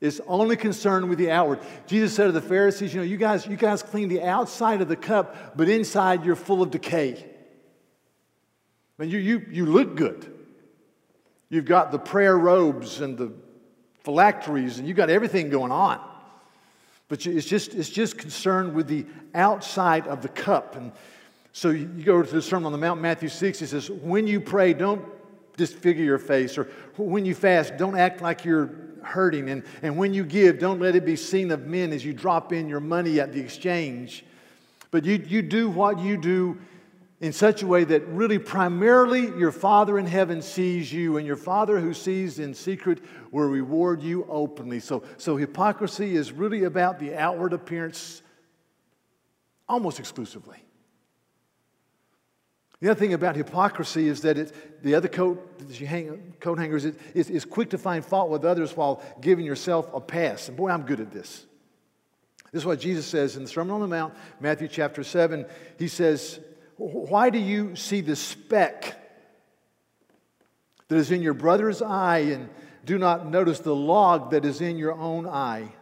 It's 0.00 0.20
only 0.26 0.56
concerned 0.56 1.08
with 1.10 1.18
the 1.18 1.30
outward. 1.30 1.60
Jesus 1.86 2.14
said 2.14 2.26
to 2.26 2.32
the 2.32 2.40
Pharisees, 2.40 2.94
you 2.94 3.00
know, 3.00 3.06
you 3.06 3.18
guys, 3.18 3.46
you 3.46 3.56
guys 3.56 3.82
clean 3.82 4.08
the 4.08 4.22
outside 4.22 4.80
of 4.80 4.88
the 4.88 4.96
cup, 4.96 5.56
but 5.56 5.68
inside 5.68 6.24
you're 6.24 6.34
full 6.36 6.62
of 6.62 6.70
decay. 6.70 7.24
And 8.98 9.12
you, 9.12 9.18
you, 9.18 9.46
you 9.50 9.66
look 9.66 9.96
good. 9.96 10.34
You've 11.50 11.66
got 11.66 11.92
the 11.92 11.98
prayer 11.98 12.36
robes 12.36 13.00
and 13.00 13.18
the 13.18 13.32
phylacteries, 14.04 14.78
and 14.78 14.88
you've 14.88 14.96
got 14.96 15.10
everything 15.10 15.50
going 15.50 15.72
on. 15.72 16.00
But 17.08 17.26
it's 17.26 17.46
just, 17.46 17.74
it's 17.74 17.90
just 17.90 18.16
concerned 18.16 18.74
with 18.74 18.86
the 18.86 19.04
outside 19.34 20.06
of 20.06 20.22
the 20.22 20.28
cup. 20.28 20.74
And 20.74 20.92
so 21.58 21.70
you 21.70 21.86
go 22.04 22.22
to 22.22 22.34
the 22.36 22.40
Sermon 22.40 22.66
on 22.66 22.72
the 22.72 22.78
Mount, 22.78 23.00
Matthew 23.00 23.28
6, 23.28 23.58
he 23.58 23.66
says, 23.66 23.90
When 23.90 24.28
you 24.28 24.40
pray, 24.40 24.72
don't 24.74 25.04
disfigure 25.56 26.04
your 26.04 26.20
face, 26.20 26.56
or 26.56 26.68
when 26.96 27.24
you 27.24 27.34
fast, 27.34 27.76
don't 27.76 27.98
act 27.98 28.22
like 28.22 28.44
you're 28.44 28.70
hurting. 29.02 29.50
And, 29.50 29.64
and 29.82 29.96
when 29.96 30.14
you 30.14 30.22
give, 30.22 30.60
don't 30.60 30.78
let 30.78 30.94
it 30.94 31.04
be 31.04 31.16
seen 31.16 31.50
of 31.50 31.66
men 31.66 31.92
as 31.92 32.04
you 32.04 32.12
drop 32.12 32.52
in 32.52 32.68
your 32.68 32.78
money 32.78 33.18
at 33.18 33.32
the 33.32 33.40
exchange. 33.40 34.24
But 34.92 35.04
you, 35.04 35.16
you 35.16 35.42
do 35.42 35.68
what 35.68 35.98
you 35.98 36.16
do 36.16 36.58
in 37.20 37.32
such 37.32 37.64
a 37.64 37.66
way 37.66 37.82
that 37.82 38.06
really 38.06 38.38
primarily 38.38 39.22
your 39.36 39.50
Father 39.50 39.98
in 39.98 40.06
heaven 40.06 40.42
sees 40.42 40.92
you, 40.92 41.16
and 41.16 41.26
your 41.26 41.34
Father 41.34 41.80
who 41.80 41.92
sees 41.92 42.38
in 42.38 42.54
secret 42.54 43.02
will 43.32 43.48
reward 43.48 44.00
you 44.00 44.24
openly. 44.28 44.78
So, 44.78 45.02
so 45.16 45.36
hypocrisy 45.36 46.14
is 46.14 46.30
really 46.30 46.62
about 46.62 47.00
the 47.00 47.16
outward 47.16 47.52
appearance 47.52 48.22
almost 49.68 49.98
exclusively. 49.98 50.62
The 52.80 52.90
other 52.90 53.00
thing 53.00 53.12
about 53.12 53.34
hypocrisy 53.34 54.06
is 54.06 54.20
that 54.22 54.38
it, 54.38 54.82
the 54.84 54.94
other 54.94 55.08
coat 55.08 55.62
hang, 55.76 56.34
coat 56.38 56.58
hangers 56.58 56.84
is, 56.84 56.94
is, 57.12 57.30
is 57.30 57.44
quick 57.44 57.70
to 57.70 57.78
find 57.78 58.04
fault 58.04 58.30
with 58.30 58.44
others 58.44 58.76
while 58.76 59.02
giving 59.20 59.44
yourself 59.44 59.88
a 59.92 60.00
pass. 60.00 60.48
And 60.48 60.56
boy, 60.56 60.70
I'm 60.70 60.82
good 60.82 61.00
at 61.00 61.10
this. 61.10 61.44
This 62.52 62.62
is 62.62 62.66
what 62.66 62.78
Jesus 62.78 63.06
says 63.06 63.36
in 63.36 63.42
the 63.42 63.48
Sermon 63.48 63.74
on 63.74 63.80
the 63.80 63.88
Mount, 63.88 64.14
Matthew 64.40 64.68
chapter 64.68 65.02
7. 65.02 65.44
He 65.78 65.88
says, 65.88 66.38
why 66.76 67.30
do 67.30 67.38
you 67.38 67.74
see 67.74 68.00
the 68.00 68.14
speck 68.14 68.96
that 70.86 70.96
is 70.96 71.10
in 71.10 71.20
your 71.20 71.34
brother's 71.34 71.82
eye 71.82 72.18
and 72.18 72.48
do 72.84 72.96
not 72.96 73.28
notice 73.28 73.58
the 73.58 73.74
log 73.74 74.30
that 74.30 74.44
is 74.44 74.60
in 74.60 74.78
your 74.78 74.92
own 74.92 75.26
eye? 75.26 75.72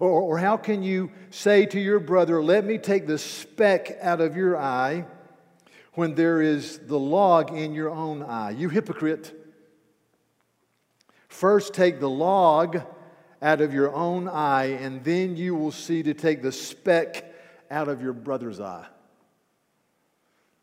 Or, 0.00 0.22
or 0.22 0.38
how 0.38 0.56
can 0.56 0.82
you 0.82 1.10
say 1.30 1.66
to 1.66 1.78
your 1.78 2.00
brother, 2.00 2.42
Let 2.42 2.64
me 2.64 2.78
take 2.78 3.06
the 3.06 3.18
speck 3.18 3.98
out 4.00 4.20
of 4.20 4.36
your 4.36 4.56
eye 4.56 5.06
when 5.96 6.14
there 6.14 6.40
is 6.40 6.78
the 6.78 6.98
log 6.98 7.52
in 7.52 7.74
your 7.74 7.90
own 7.90 8.22
eye? 8.22 8.50
You 8.50 8.68
hypocrite. 8.68 9.34
First 11.28 11.74
take 11.74 11.98
the 12.00 12.08
log 12.08 12.80
out 13.42 13.60
of 13.60 13.74
your 13.74 13.94
own 13.94 14.28
eye, 14.28 14.66
and 14.80 15.02
then 15.04 15.36
you 15.36 15.54
will 15.54 15.72
see 15.72 16.02
to 16.02 16.14
take 16.14 16.42
the 16.42 16.52
speck 16.52 17.24
out 17.70 17.88
of 17.88 18.00
your 18.00 18.12
brother's 18.12 18.60
eye. 18.60 18.86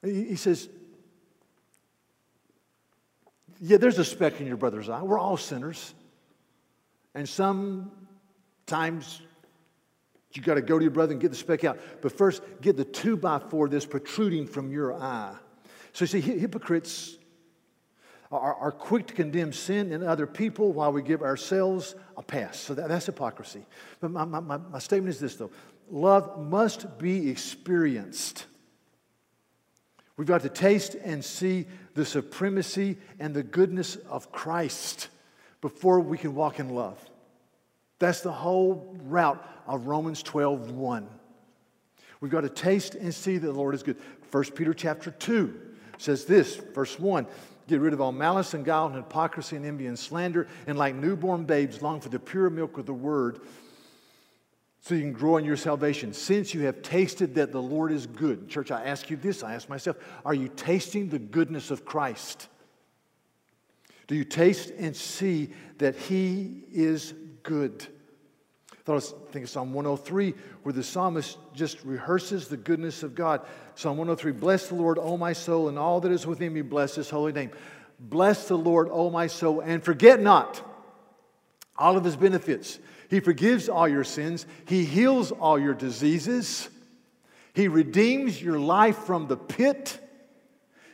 He 0.03 0.35
says, 0.35 0.69
Yeah, 3.59 3.77
there's 3.77 3.99
a 3.99 4.05
speck 4.05 4.39
in 4.41 4.47
your 4.47 4.57
brother's 4.57 4.89
eye. 4.89 5.01
We're 5.01 5.19
all 5.19 5.37
sinners. 5.37 5.93
And 7.15 7.29
sometimes 7.29 9.21
you 10.33 10.41
got 10.41 10.55
to 10.55 10.61
go 10.61 10.79
to 10.79 10.83
your 10.83 10.91
brother 10.91 11.11
and 11.11 11.21
get 11.21 11.31
the 11.31 11.37
speck 11.37 11.63
out. 11.63 11.79
But 12.01 12.17
first, 12.17 12.41
get 12.61 12.75
the 12.75 12.85
two 12.85 13.17
by 13.17 13.39
four 13.39 13.69
that's 13.69 13.85
protruding 13.85 14.47
from 14.47 14.71
your 14.71 14.93
eye. 14.93 15.35
So, 15.93 16.03
you 16.03 16.07
see, 16.07 16.21
hypocrites 16.21 17.17
are, 18.31 18.55
are 18.55 18.71
quick 18.71 19.07
to 19.07 19.13
condemn 19.13 19.53
sin 19.53 19.91
in 19.91 20.03
other 20.03 20.25
people 20.25 20.73
while 20.73 20.91
we 20.91 21.01
give 21.01 21.21
ourselves 21.21 21.95
a 22.17 22.23
pass. 22.23 22.59
So 22.59 22.73
that, 22.73 22.89
that's 22.89 23.05
hypocrisy. 23.05 23.65
But 23.99 24.11
my, 24.11 24.25
my, 24.25 24.57
my 24.57 24.79
statement 24.79 25.13
is 25.13 25.19
this, 25.19 25.35
though 25.35 25.51
love 25.89 26.39
must 26.39 26.97
be 26.97 27.29
experienced. 27.29 28.45
We've 30.17 30.27
got 30.27 30.41
to 30.41 30.49
taste 30.49 30.95
and 30.95 31.23
see 31.23 31.67
the 31.93 32.05
supremacy 32.05 32.97
and 33.19 33.33
the 33.33 33.43
goodness 33.43 33.95
of 33.95 34.31
Christ 34.31 35.09
before 35.61 35.99
we 35.99 36.17
can 36.17 36.35
walk 36.35 36.59
in 36.59 36.69
love. 36.69 36.99
That's 38.03 38.19
the 38.19 38.33
whole 38.33 38.93
route 39.05 39.41
of 39.65 39.87
Romans 39.87 40.21
12 40.23 40.71
1. 40.71 41.07
We've 42.19 42.29
got 42.29 42.41
to 42.41 42.49
taste 42.49 42.95
and 42.95 43.15
see 43.15 43.37
that 43.37 43.47
the 43.47 43.53
Lord 43.53 43.73
is 43.73 43.81
good. 43.81 43.95
1 44.29 44.43
Peter 44.51 44.73
chapter 44.73 45.09
2 45.09 45.57
says 45.97 46.25
this, 46.25 46.57
verse 46.57 46.99
1 46.99 47.25
Get 47.69 47.79
rid 47.79 47.93
of 47.93 48.01
all 48.01 48.11
malice 48.11 48.53
and 48.55 48.65
guile 48.65 48.87
and 48.87 48.95
hypocrisy 48.95 49.55
and 49.55 49.65
envy 49.65 49.87
and 49.87 49.97
slander, 49.97 50.49
and 50.67 50.77
like 50.77 50.95
newborn 50.95 51.45
babes, 51.45 51.81
long 51.81 52.01
for 52.01 52.09
the 52.09 52.19
pure 52.19 52.49
milk 52.49 52.77
of 52.77 52.85
the 52.85 52.93
word 52.93 53.39
so 54.81 54.95
you 54.95 55.01
can 55.01 55.13
grow 55.13 55.37
in 55.37 55.45
your 55.45 55.55
salvation. 55.55 56.11
Since 56.11 56.53
you 56.53 56.59
have 56.65 56.81
tasted 56.81 57.35
that 57.35 57.53
the 57.53 57.61
Lord 57.61 57.93
is 57.93 58.05
good. 58.05 58.49
Church, 58.49 58.69
I 58.69 58.83
ask 58.83 59.09
you 59.09 59.15
this, 59.15 59.43
I 59.43 59.53
ask 59.53 59.69
myself, 59.69 59.95
are 60.25 60.33
you 60.33 60.49
tasting 60.49 61.07
the 61.07 61.19
goodness 61.19 61.71
of 61.71 61.85
Christ? 61.85 62.49
Do 64.07 64.15
you 64.15 64.25
taste 64.25 64.73
and 64.77 64.93
see 64.93 65.51
that 65.77 65.95
He 65.95 66.65
is 66.69 67.13
good? 67.43 67.87
I 68.83 68.85
thought 68.85 68.91
I 68.91 68.95
was 68.95 69.13
thinking 69.31 69.47
Psalm 69.47 69.73
103, 69.73 70.33
where 70.63 70.73
the 70.73 70.83
psalmist 70.83 71.37
just 71.53 71.83
rehearses 71.83 72.47
the 72.47 72.57
goodness 72.57 73.01
of 73.03 73.15
God. 73.15 73.41
Psalm 73.75 73.97
103 73.97 74.33
Bless 74.33 74.67
the 74.67 74.75
Lord, 74.75 74.99
O 74.99 75.17
my 75.17 75.33
soul, 75.33 75.69
and 75.69 75.79
all 75.79 76.01
that 76.01 76.11
is 76.11 76.27
within 76.27 76.53
me, 76.53 76.61
bless 76.61 76.95
his 76.95 77.09
holy 77.09 77.31
name. 77.31 77.51
Bless 77.99 78.47
the 78.47 78.57
Lord, 78.57 78.89
O 78.91 79.09
my 79.09 79.27
soul, 79.27 79.61
and 79.61 79.83
forget 79.83 80.19
not 80.19 80.61
all 81.77 81.97
of 81.97 82.03
his 82.03 82.15
benefits 82.15 82.79
he 83.13 83.19
forgives 83.19 83.69
all 83.69 83.87
your 83.87 84.03
sins. 84.03 84.47
He 84.65 84.85
heals 84.85 85.31
all 85.31 85.59
your 85.59 85.75
diseases. 85.75 86.67
He 87.53 87.67
redeems 87.67 88.41
your 88.41 88.57
life 88.57 88.97
from 88.97 89.27
the 89.27 89.37
pit. 89.37 89.99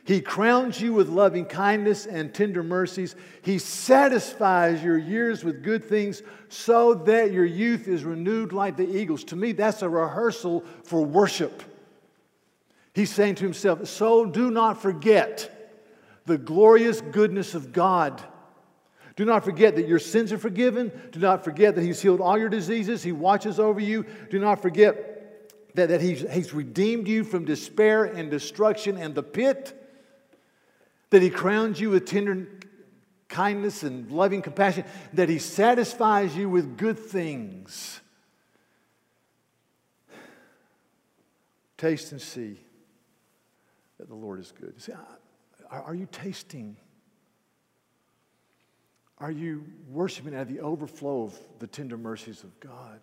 He 0.09 0.21
crowns 0.21 0.81
you 0.81 0.93
with 0.93 1.07
loving 1.07 1.45
kindness 1.45 2.07
and 2.07 2.33
tender 2.33 2.63
mercies. 2.63 3.15
He 3.43 3.59
satisfies 3.59 4.83
your 4.83 4.97
years 4.97 5.43
with 5.43 5.61
good 5.61 5.83
things 5.83 6.23
so 6.47 6.95
that 6.95 7.31
your 7.31 7.45
youth 7.45 7.87
is 7.87 8.03
renewed 8.03 8.51
like 8.51 8.75
the 8.75 8.89
eagles. 8.89 9.23
To 9.25 9.35
me, 9.35 9.51
that's 9.51 9.83
a 9.83 9.89
rehearsal 9.89 10.63
for 10.83 11.05
worship. 11.05 11.61
He's 12.95 13.13
saying 13.13 13.35
to 13.35 13.43
himself, 13.43 13.87
So 13.87 14.25
do 14.25 14.49
not 14.49 14.81
forget 14.81 15.77
the 16.25 16.39
glorious 16.39 17.01
goodness 17.01 17.53
of 17.53 17.71
God 17.71 18.23
do 19.15 19.25
not 19.25 19.43
forget 19.43 19.75
that 19.75 19.85
your 19.85 19.99
sins 19.99 20.31
are 20.31 20.37
forgiven. 20.37 20.93
Do 21.11 21.19
not 21.19 21.43
forget 21.43 21.75
that 21.75 21.83
He's 21.83 22.01
healed 22.01 22.21
all 22.21 22.37
your 22.37 22.47
diseases. 22.47 23.03
He 23.03 23.11
watches 23.11 23.59
over 23.59 23.81
you. 23.81 24.05
Do 24.29 24.39
not 24.39 24.61
forget 24.61 25.43
that, 25.75 25.89
that 25.89 25.99
he's, 25.99 26.21
he's 26.31 26.53
redeemed 26.53 27.05
you 27.05 27.25
from 27.25 27.43
despair 27.43 28.05
and 28.05 28.31
destruction 28.31 28.95
and 28.95 29.13
the 29.13 29.21
pit. 29.21 29.78
That 31.09 31.21
He 31.21 31.29
crowns 31.29 31.79
you 31.79 31.89
with 31.89 32.05
tender 32.05 32.47
kindness 33.27 33.83
and 33.83 34.11
loving 34.11 34.41
compassion. 34.41 34.85
That 35.13 35.29
He 35.29 35.39
satisfies 35.39 36.35
you 36.35 36.49
with 36.49 36.77
good 36.77 36.99
things. 36.99 38.01
Taste 41.77 42.11
and 42.11 42.21
see 42.21 42.59
that 43.97 44.07
the 44.07 44.15
Lord 44.15 44.39
is 44.39 44.51
good. 44.51 44.81
See, 44.81 44.93
are 45.69 45.95
you 45.95 46.07
tasting? 46.11 46.75
Are 49.17 49.31
you 49.31 49.65
worshiping 49.89 50.33
of 50.33 50.47
the 50.47 50.61
overflow 50.61 51.23
of 51.23 51.37
the 51.59 51.67
tender 51.67 51.97
mercies 51.97 52.43
of 52.43 52.57
God? 52.59 52.99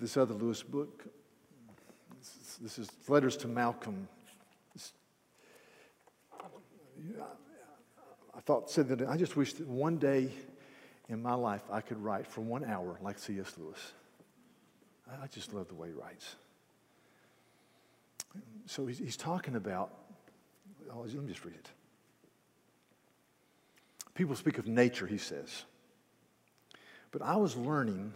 This 0.00 0.16
other 0.16 0.34
Lewis 0.34 0.62
book, 0.62 1.04
this 2.62 2.78
is 2.78 2.88
Letters 3.08 3.36
to 3.38 3.48
Malcolm. 3.48 4.08
I 8.34 8.40
thought, 8.40 8.70
said 8.70 8.88
that 8.88 9.02
I 9.08 9.16
just 9.16 9.36
wish 9.36 9.52
that 9.54 9.66
one 9.66 9.98
day 9.98 10.30
in 11.08 11.20
my 11.20 11.34
life 11.34 11.62
I 11.70 11.80
could 11.80 11.98
write 11.98 12.26
for 12.26 12.40
one 12.40 12.64
hour 12.64 12.98
like 13.02 13.18
C.S. 13.18 13.54
Lewis. 13.58 13.92
I 15.22 15.26
just 15.26 15.52
love 15.52 15.68
the 15.68 15.74
way 15.74 15.88
he 15.88 15.94
writes. 15.94 16.36
So 18.66 18.86
he's, 18.86 18.98
he's 18.98 19.16
talking 19.16 19.56
about, 19.56 19.92
oh, 20.92 21.00
let 21.00 21.14
me 21.14 21.28
just 21.28 21.44
read 21.44 21.56
it. 21.56 21.68
People 24.14 24.36
speak 24.36 24.58
of 24.58 24.66
nature, 24.66 25.06
he 25.06 25.18
says. 25.18 25.64
But 27.10 27.22
I 27.22 27.36
was 27.36 27.56
learning 27.56 28.14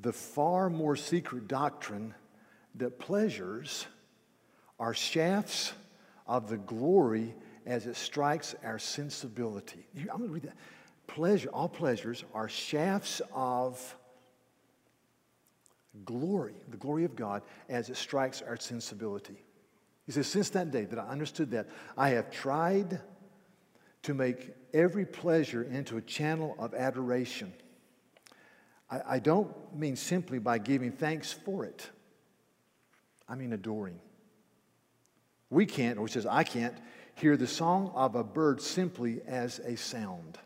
the 0.00 0.12
far 0.12 0.68
more 0.68 0.96
secret 0.96 1.46
doctrine 1.48 2.14
that 2.76 2.98
pleasures 2.98 3.86
are 4.78 4.94
shafts 4.94 5.72
of 6.26 6.48
the 6.48 6.56
glory 6.56 7.34
as 7.66 7.86
it 7.86 7.96
strikes 7.96 8.54
our 8.64 8.78
sensibility. 8.78 9.86
I'm 9.96 10.18
going 10.18 10.28
to 10.28 10.34
read 10.34 10.42
that. 10.44 10.56
Pleasure, 11.06 11.48
all 11.50 11.68
pleasures 11.68 12.24
are 12.32 12.48
shafts 12.48 13.20
of 13.34 13.96
glory, 16.04 16.54
the 16.68 16.76
glory 16.76 17.04
of 17.04 17.14
God, 17.14 17.42
as 17.68 17.90
it 17.90 17.96
strikes 17.96 18.42
our 18.42 18.56
sensibility. 18.56 19.44
He 20.06 20.12
says, 20.12 20.26
Since 20.26 20.50
that 20.50 20.70
day 20.70 20.84
that 20.86 20.98
I 20.98 21.06
understood 21.08 21.50
that, 21.52 21.68
I 21.96 22.10
have 22.10 22.30
tried 22.30 23.00
to 24.02 24.14
make 24.14 24.50
every 24.74 25.06
pleasure 25.06 25.62
into 25.62 25.96
a 25.96 26.02
channel 26.02 26.56
of 26.58 26.74
adoration. 26.74 27.52
I, 28.90 29.00
I 29.06 29.18
don't 29.18 29.54
mean 29.74 29.96
simply 29.96 30.38
by 30.38 30.58
giving 30.58 30.92
thanks 30.92 31.32
for 31.32 31.64
it, 31.64 31.88
I 33.32 33.34
mean 33.34 33.54
adoring. 33.54 33.98
We 35.48 35.64
can't, 35.64 35.98
or 35.98 36.06
he 36.06 36.12
says, 36.12 36.26
I 36.26 36.44
can't, 36.44 36.76
hear 37.14 37.38
the 37.38 37.46
song 37.46 37.90
of 37.94 38.14
a 38.14 38.22
bird 38.22 38.60
simply 38.60 39.22
as 39.26 39.58
a 39.60 39.78
sound. 39.78 40.38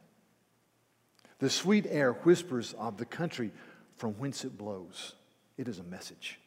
The 1.41 1.51
sweet 1.51 1.87
air 1.89 2.13
whispers 2.13 2.75
of 2.75 2.97
the 2.97 3.05
country 3.05 3.51
from 3.97 4.13
whence 4.15 4.45
it 4.45 4.57
blows. 4.57 5.15
It 5.59 5.67
is 5.67 5.81
a 5.81 5.83
message. 5.83 6.39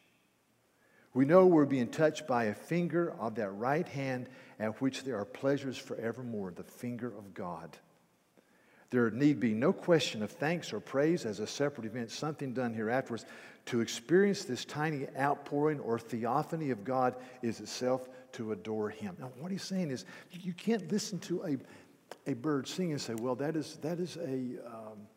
We 1.14 1.26
know 1.26 1.46
we're 1.46 1.66
being 1.66 1.90
touched 1.90 2.26
by 2.26 2.46
a 2.46 2.56
finger 2.56 3.14
of 3.20 3.36
that 3.36 3.50
right 3.50 3.88
hand 3.88 4.30
at 4.60 4.82
which 4.82 5.04
there 5.04 5.18
are 5.18 5.26
pleasures 5.26 5.78
forevermore, 5.78 6.54
the 6.56 6.64
finger 6.64 7.08
of 7.08 7.34
God. 7.34 7.76
There 8.92 9.12
need 9.12 9.40
be 9.40 9.54
no 9.54 9.72
question 9.72 10.24
of 10.24 10.32
thanks 10.32 10.74
or 10.74 10.80
praise 10.80 11.26
as 11.26 11.40
a 11.40 11.48
separate 11.48 11.86
event, 11.86 12.10
something 12.10 12.54
done 12.54 12.74
here 12.74 12.90
afterwards. 12.90 13.26
To 13.68 13.82
experience 13.82 14.46
this 14.46 14.66
tiny 14.66 15.06
outpouring 15.18 15.80
or 15.82 16.00
theophany 16.00 16.72
of 16.72 16.84
God 16.84 17.16
is 17.44 17.60
itself 17.60 18.10
to 18.34 18.52
adore 18.52 18.90
Him. 18.90 19.16
Now, 19.20 19.32
what 19.40 19.52
he's 19.52 19.64
saying 19.64 19.92
is 19.92 20.06
you 20.32 20.54
can't 20.54 20.92
listen 20.92 21.20
to 21.20 21.44
a, 21.44 22.32
a 22.32 22.34
bird 22.34 22.68
sing 22.68 22.92
and 22.92 23.00
say, 23.00 23.14
well, 23.14 23.36
that 23.36 23.56
is, 23.56 23.78
that 23.82 24.00
is, 24.00 24.18
a, 24.18 24.58
um, 24.66 25.08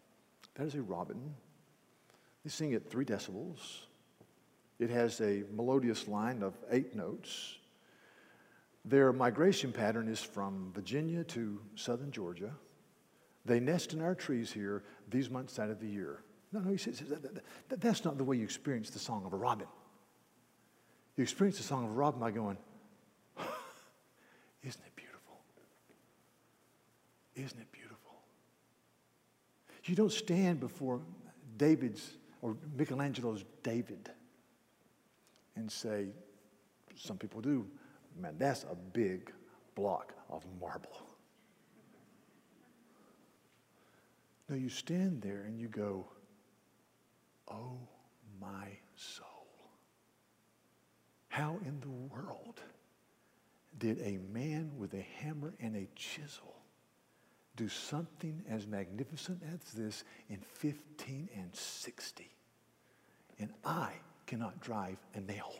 that 0.54 0.66
is 0.66 0.74
a 0.74 0.82
robin. 0.82 1.34
They 2.44 2.50
sing 2.50 2.74
at 2.74 2.90
three 2.90 3.06
decibels. 3.06 3.84
It 4.78 4.90
has 4.90 5.20
a 5.20 5.44
melodious 5.50 6.08
line 6.08 6.42
of 6.42 6.54
eight 6.70 6.94
notes. 6.94 7.56
Their 8.84 9.12
migration 9.12 9.72
pattern 9.72 10.08
is 10.08 10.20
from 10.20 10.72
Virginia 10.74 11.24
to 11.24 11.60
southern 11.76 12.10
Georgia. 12.10 12.52
They 13.44 13.60
nest 13.60 13.92
in 13.92 14.00
our 14.00 14.14
trees 14.14 14.52
here 14.52 14.84
these 15.10 15.28
months 15.28 15.58
out 15.58 15.70
of 15.70 15.80
the 15.80 15.88
year. 15.88 16.22
No, 16.52 16.60
no, 16.60 16.70
he 16.70 16.76
says 16.76 16.98
that, 17.00 17.22
that, 17.22 17.42
that, 17.68 17.80
that's 17.80 18.04
not 18.04 18.18
the 18.18 18.24
way 18.24 18.36
you 18.36 18.44
experience 18.44 18.90
the 18.90 18.98
song 18.98 19.24
of 19.24 19.32
a 19.32 19.36
robin. 19.36 19.66
You 21.16 21.22
experience 21.22 21.56
the 21.58 21.64
song 21.64 21.84
of 21.84 21.90
a 21.90 21.94
robin 21.94 22.20
by 22.20 22.30
going, 22.30 22.56
Isn't 24.62 24.82
it 24.86 24.96
beautiful? 24.96 25.40
Isn't 27.34 27.58
it 27.58 27.72
beautiful? 27.72 28.14
You 29.84 29.96
don't 29.96 30.12
stand 30.12 30.60
before 30.60 31.00
David's 31.56 32.16
or 32.42 32.56
Michelangelo's 32.76 33.44
David 33.62 34.10
and 35.56 35.70
say, 35.70 36.08
some 36.96 37.16
people 37.16 37.40
do, 37.40 37.66
man, 38.20 38.34
that's 38.38 38.64
a 38.64 38.74
big 38.92 39.32
block 39.74 40.12
of 40.30 40.44
marble. 40.60 41.11
No, 44.52 44.58
you 44.58 44.68
stand 44.68 45.22
there 45.22 45.44
and 45.46 45.58
you 45.58 45.66
go, 45.66 46.04
oh 47.50 47.78
my 48.38 48.68
soul. 48.94 49.46
How 51.28 51.58
in 51.64 51.80
the 51.80 51.88
world 51.88 52.60
did 53.78 53.98
a 54.02 54.18
man 54.30 54.72
with 54.76 54.92
a 54.92 55.06
hammer 55.20 55.54
and 55.58 55.74
a 55.74 55.88
chisel 55.96 56.54
do 57.56 57.66
something 57.66 58.44
as 58.46 58.66
magnificent 58.66 59.40
as 59.54 59.72
this 59.72 60.04
in 60.28 60.36
15 60.36 61.30
and 61.34 61.56
60? 61.56 62.28
And 63.38 63.48
I 63.64 63.92
cannot 64.26 64.60
drive 64.60 64.98
a 65.14 65.20
nail. 65.20 65.54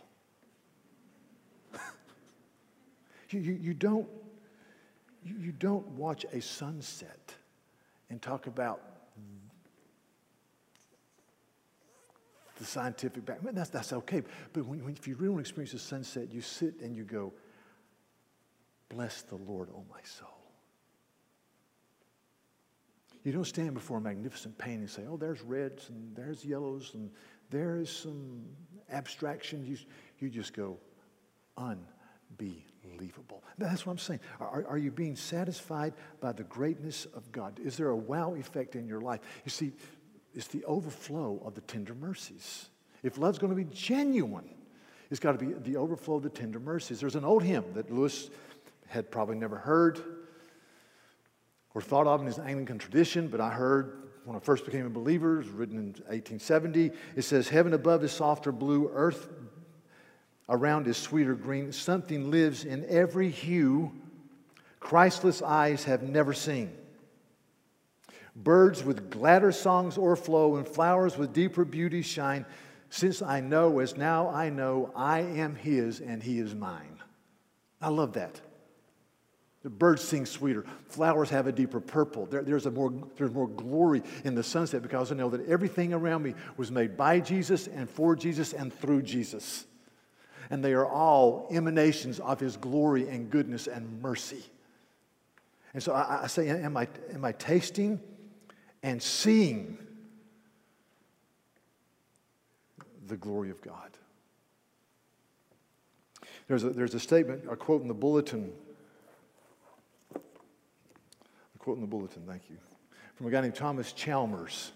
you, 3.31 3.40
you, 3.40 3.52
you, 3.55 3.72
don't, 3.72 4.07
you, 5.24 5.35
you 5.40 5.52
don't 5.52 5.88
watch 5.92 6.26
a 6.31 6.42
sunset 6.42 7.37
and 8.12 8.20
talk 8.20 8.46
about 8.46 8.83
the 12.59 12.64
scientific 12.64 13.25
background. 13.25 13.57
that's, 13.57 13.70
that's 13.70 13.92
okay. 13.92 14.22
But 14.53 14.66
when, 14.66 14.85
when, 14.85 14.94
if 14.94 15.09
you 15.09 15.16
really 15.16 15.31
want 15.31 15.46
to 15.46 15.48
experience 15.48 15.72
the 15.72 15.79
sunset, 15.79 16.31
you 16.31 16.42
sit 16.42 16.81
and 16.81 16.94
you 16.94 17.05
go, 17.05 17.33
Bless 18.90 19.22
the 19.22 19.37
Lord, 19.37 19.70
O 19.70 19.77
oh 19.79 19.85
my 19.90 20.01
soul. 20.05 20.29
You 23.25 23.33
don't 23.33 23.46
stand 23.46 23.72
before 23.72 23.96
a 23.96 24.01
magnificent 24.03 24.59
painting 24.59 24.81
and 24.81 24.90
say, 24.90 25.05
oh, 25.09 25.16
there's 25.16 25.40
reds 25.40 25.88
and 25.88 26.14
there's 26.14 26.44
yellows 26.44 26.90
and 26.92 27.11
there 27.48 27.81
is 27.81 27.88
some 27.88 28.42
abstraction. 28.90 29.64
You, 29.64 29.79
you 30.18 30.29
just 30.29 30.53
go, 30.53 30.77
unbelievable. 31.57 32.71
That's 33.58 33.86
what 33.86 33.92
I'm 33.92 33.98
saying. 33.98 34.20
Are, 34.40 34.64
are 34.68 34.78
you 34.78 34.90
being 34.90 35.16
satisfied 35.16 35.94
by 36.20 36.32
the 36.32 36.44
greatness 36.44 37.06
of 37.14 37.30
God? 37.32 37.58
Is 37.62 37.76
there 37.76 37.90
a 37.90 37.96
wow 37.96 38.34
effect 38.34 38.76
in 38.76 38.86
your 38.86 39.00
life? 39.00 39.20
You 39.44 39.50
see, 39.50 39.72
it's 40.34 40.48
the 40.48 40.64
overflow 40.64 41.40
of 41.44 41.54
the 41.54 41.60
tender 41.62 41.94
mercies. 41.94 42.68
If 43.02 43.18
love's 43.18 43.38
going 43.38 43.50
to 43.50 43.56
be 43.56 43.68
genuine, 43.72 44.48
it's 45.10 45.20
got 45.20 45.38
to 45.38 45.44
be 45.44 45.52
the 45.52 45.76
overflow 45.76 46.16
of 46.16 46.22
the 46.22 46.30
tender 46.30 46.60
mercies. 46.60 47.00
There's 47.00 47.16
an 47.16 47.24
old 47.24 47.42
hymn 47.42 47.64
that 47.74 47.90
Lewis 47.90 48.30
had 48.88 49.10
probably 49.10 49.36
never 49.36 49.56
heard 49.56 50.00
or 51.74 51.80
thought 51.80 52.06
of 52.06 52.20
in 52.20 52.26
his 52.26 52.38
Anglican 52.38 52.78
tradition, 52.78 53.28
but 53.28 53.40
I 53.40 53.50
heard 53.50 54.02
when 54.24 54.36
I 54.36 54.40
first 54.40 54.64
became 54.64 54.86
a 54.86 54.90
believer, 54.90 55.34
it 55.34 55.38
was 55.38 55.48
written 55.48 55.78
in 55.78 55.84
1870. 55.84 56.92
It 57.16 57.22
says, 57.22 57.48
Heaven 57.48 57.72
above 57.72 58.04
is 58.04 58.12
softer 58.12 58.52
blue, 58.52 58.90
earth 58.92 59.28
around 60.48 60.87
is 60.87 60.96
sweeter 60.96 61.35
green. 61.35 61.72
Something 61.72 62.31
lives 62.31 62.64
in 62.64 62.85
every 62.88 63.31
hue 63.31 63.92
Christless 64.83 65.42
eyes 65.42 65.85
have 65.85 66.02
never 66.02 66.33
seen. 66.33 66.70
Birds 68.35 68.83
with 68.83 69.11
gladder 69.11 69.52
songs 69.52 69.96
o'erflow, 69.96 70.57
and 70.57 70.66
flowers 70.66 71.16
with 71.16 71.33
deeper 71.33 71.64
beauty 71.64 72.02
shine. 72.02 72.44
Since 72.90 73.22
I 73.22 73.40
know, 73.40 73.78
as 73.78 73.96
now 73.96 74.28
I 74.28 74.50
know, 74.50 74.90
I 74.96 75.20
am 75.20 75.55
His 75.55 76.00
and 76.00 76.22
He 76.22 76.38
is 76.38 76.55
mine. 76.55 76.98
I 77.81 77.88
love 77.88 78.14
that. 78.14 78.40
The 79.62 79.70
birds 79.70 80.02
sing 80.02 80.26
sweeter. 80.26 80.64
Flowers 80.88 81.31
have 81.31 81.46
a 81.46 81.52
deeper 81.52 81.81
purple. 81.81 82.26
There, 82.26 82.42
there's, 82.42 82.66
a 82.66 82.70
more, 82.70 82.92
there's 83.16 83.31
more 83.31 83.48
glory 83.48 84.02
in 84.24 84.35
the 84.35 84.42
sunset 84.42 84.83
because 84.83 85.12
I 85.12 85.14
know 85.14 85.31
that 85.31 85.46
everything 85.48 85.92
around 85.92 86.24
me 86.24 86.35
was 86.57 86.72
made 86.72 86.96
by 86.96 87.20
Jesus 87.20 87.68
and 87.68 87.88
for 87.88 88.16
Jesus 88.16 88.52
and 88.52 88.74
through 88.74 89.02
Jesus. 89.02 89.66
And 90.50 90.64
they 90.64 90.72
are 90.72 90.87
all 90.87 91.46
emanations 91.50 92.20
of 92.20 92.40
his 92.40 92.57
glory 92.57 93.09
and 93.09 93.31
goodness 93.31 93.66
and 93.66 94.02
mercy. 94.02 94.42
And 95.74 95.83
so 95.83 95.92
I, 95.92 96.24
I 96.24 96.26
say, 96.26 96.48
am 96.48 96.76
I, 96.76 96.88
am 97.12 97.24
I 97.24 97.33
tasting 97.33 98.00
and 98.83 99.02
seeing 99.02 99.78
the 103.07 103.16
glory 103.16 103.50
of 103.50 103.61
God? 103.62 103.90
There's 106.48 106.64
a, 106.64 106.70
there's 106.70 106.94
a 106.94 107.00
statement, 107.00 107.44
a 107.50 107.57
quote 107.57 107.83
in 107.83 107.88
the 107.88 107.94
bulletin 107.94 108.52
A 111.55 111.59
quote 111.59 111.76
in 111.76 111.81
the 111.81 111.87
bulletin, 111.87 112.22
thank 112.26 112.42
you, 112.50 112.57
from 113.14 113.26
a 113.26 113.31
guy 113.31 113.40
named 113.40 113.55
Thomas 113.55 113.92
Chalmers. 113.92 114.72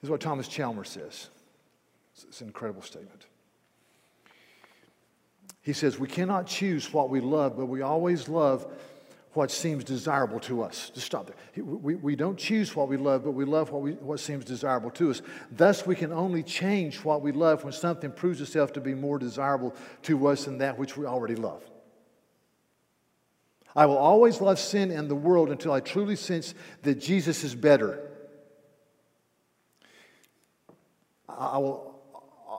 This 0.00 0.04
is 0.04 0.10
what 0.10 0.20
Thomas 0.20 0.48
Chalmers 0.48 0.90
says. 0.90 1.28
It's 2.24 2.40
an 2.40 2.46
incredible 2.46 2.82
statement. 2.82 3.26
He 5.62 5.72
says, 5.72 5.98
We 5.98 6.08
cannot 6.08 6.46
choose 6.46 6.92
what 6.92 7.10
we 7.10 7.20
love, 7.20 7.56
but 7.56 7.66
we 7.66 7.82
always 7.82 8.28
love 8.28 8.66
what 9.32 9.50
seems 9.50 9.84
desirable 9.84 10.40
to 10.40 10.62
us. 10.62 10.90
Just 10.94 11.06
stop 11.06 11.26
there. 11.26 11.64
We, 11.64 11.94
we 11.94 12.16
don't 12.16 12.38
choose 12.38 12.74
what 12.74 12.88
we 12.88 12.96
love, 12.96 13.24
but 13.24 13.32
we 13.32 13.44
love 13.44 13.70
what, 13.70 13.82
we, 13.82 13.92
what 13.92 14.18
seems 14.18 14.46
desirable 14.46 14.90
to 14.92 15.10
us. 15.10 15.20
Thus, 15.52 15.86
we 15.86 15.94
can 15.94 16.10
only 16.10 16.42
change 16.42 17.04
what 17.04 17.20
we 17.20 17.32
love 17.32 17.62
when 17.62 17.72
something 17.74 18.10
proves 18.12 18.40
itself 18.40 18.72
to 18.74 18.80
be 18.80 18.94
more 18.94 19.18
desirable 19.18 19.74
to 20.04 20.26
us 20.28 20.46
than 20.46 20.58
that 20.58 20.78
which 20.78 20.96
we 20.96 21.04
already 21.04 21.34
love. 21.34 21.62
I 23.74 23.84
will 23.84 23.98
always 23.98 24.40
love 24.40 24.58
sin 24.58 24.90
and 24.90 25.10
the 25.10 25.14
world 25.14 25.50
until 25.50 25.72
I 25.72 25.80
truly 25.80 26.16
sense 26.16 26.54
that 26.82 26.94
Jesus 26.94 27.44
is 27.44 27.54
better. 27.54 28.08
I 31.28 31.58
will 31.58 31.95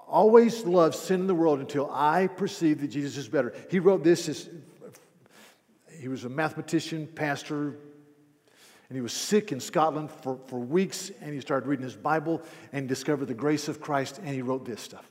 always 0.08 0.66
love 0.66 0.96
sin 0.96 1.22
in 1.22 1.28
the 1.28 1.36
world 1.36 1.60
until 1.60 1.90
I 1.92 2.28
perceive 2.28 2.82
that 2.82 2.88
Jesus 2.88 3.18
is 3.18 3.28
better. 3.28 3.54
He 3.70 3.80
wrote 3.80 4.04
this 4.04 4.30
as 4.30 4.50
he 6.00 6.08
was 6.08 6.24
a 6.24 6.30
mathematician, 6.30 7.08
pastor, 7.08 7.76
and 8.90 8.96
he 8.96 9.02
was 9.02 9.14
sick 9.14 9.52
in 9.52 9.60
Scotland 9.60 10.10
for, 10.10 10.40
for 10.48 10.60
weeks, 10.60 11.12
and 11.22 11.34
he 11.34 11.42
started 11.42 11.68
reading 11.68 11.84
his 11.84 11.96
Bible 11.96 12.42
and 12.72 12.88
discovered 12.88 13.26
the 13.26 13.34
grace 13.34 13.68
of 13.68 13.82
Christ, 13.82 14.20
and 14.20 14.30
he 14.30 14.42
wrote 14.42 14.66
this 14.66 14.80
stuff. 14.80 15.06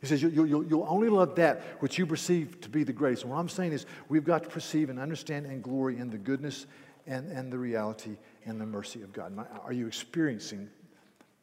He 0.00 0.06
says, 0.06 0.20
you'll, 0.20 0.46
you'll, 0.46 0.64
you'll 0.64 0.86
only 0.86 1.08
love 1.08 1.36
that 1.36 1.62
which 1.78 1.96
you 1.96 2.06
perceive 2.06 2.60
to 2.60 2.68
be 2.68 2.84
the 2.84 2.92
greatest. 2.92 3.22
And 3.22 3.32
what 3.32 3.38
I'm 3.38 3.48
saying 3.48 3.72
is, 3.72 3.86
we've 4.10 4.24
got 4.24 4.42
to 4.42 4.50
perceive 4.50 4.90
and 4.90 4.98
understand 4.98 5.46
and 5.46 5.62
glory 5.62 5.98
in 5.98 6.10
the 6.10 6.18
goodness 6.18 6.66
and, 7.06 7.30
and 7.32 7.50
the 7.50 7.56
reality 7.56 8.16
and 8.44 8.60
the 8.60 8.66
mercy 8.66 9.00
of 9.00 9.14
God. 9.14 9.32
Are 9.64 9.72
you 9.72 9.86
experiencing 9.86 10.68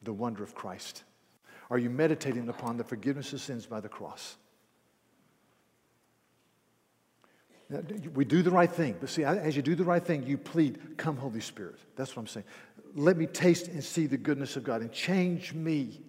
the 0.03 0.13
wonder 0.13 0.43
of 0.43 0.53
Christ? 0.53 1.03
Are 1.71 1.77
you 1.77 1.89
meditating 1.89 2.49
upon 2.49 2.75
the 2.75 2.83
forgiveness 2.83 3.31
of 3.31 3.39
sins 3.39 3.65
by 3.65 3.79
the 3.79 3.87
cross? 3.87 4.35
We 8.13 8.25
do 8.25 8.41
the 8.41 8.51
right 8.51 8.69
thing. 8.69 8.97
But 8.99 9.09
see, 9.09 9.23
as 9.23 9.55
you 9.55 9.61
do 9.61 9.73
the 9.75 9.85
right 9.85 10.03
thing, 10.03 10.27
you 10.27 10.37
plead, 10.37 10.97
Come, 10.97 11.15
Holy 11.15 11.39
Spirit. 11.39 11.77
That's 11.95 12.13
what 12.13 12.23
I'm 12.23 12.27
saying. 12.27 12.45
Let 12.93 13.15
me 13.15 13.25
taste 13.25 13.69
and 13.69 13.81
see 13.81 14.05
the 14.05 14.17
goodness 14.17 14.57
of 14.57 14.65
God 14.65 14.81
and 14.81 14.91
change 14.91 15.53
me. 15.53 16.01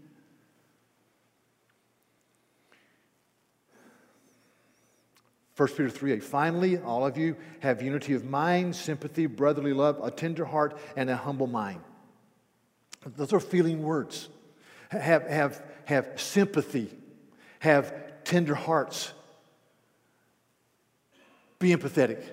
First 5.54 5.76
Peter 5.76 5.90
3 5.90 6.14
8. 6.14 6.24
Finally, 6.24 6.78
all 6.78 7.06
of 7.06 7.16
you 7.16 7.36
have 7.60 7.80
unity 7.82 8.14
of 8.14 8.24
mind, 8.24 8.74
sympathy, 8.74 9.26
brotherly 9.26 9.72
love, 9.72 10.00
a 10.02 10.10
tender 10.10 10.44
heart, 10.44 10.76
and 10.96 11.08
a 11.08 11.16
humble 11.16 11.46
mind. 11.46 11.82
Those 13.16 13.32
are 13.32 13.38
feeling 13.38 13.84
words. 13.84 14.28
Have, 14.92 15.26
have, 15.26 15.62
have 15.86 16.08
sympathy, 16.16 16.90
have 17.60 18.24
tender 18.24 18.54
hearts, 18.54 19.12
be 21.62 21.70
empathetic. 21.70 22.24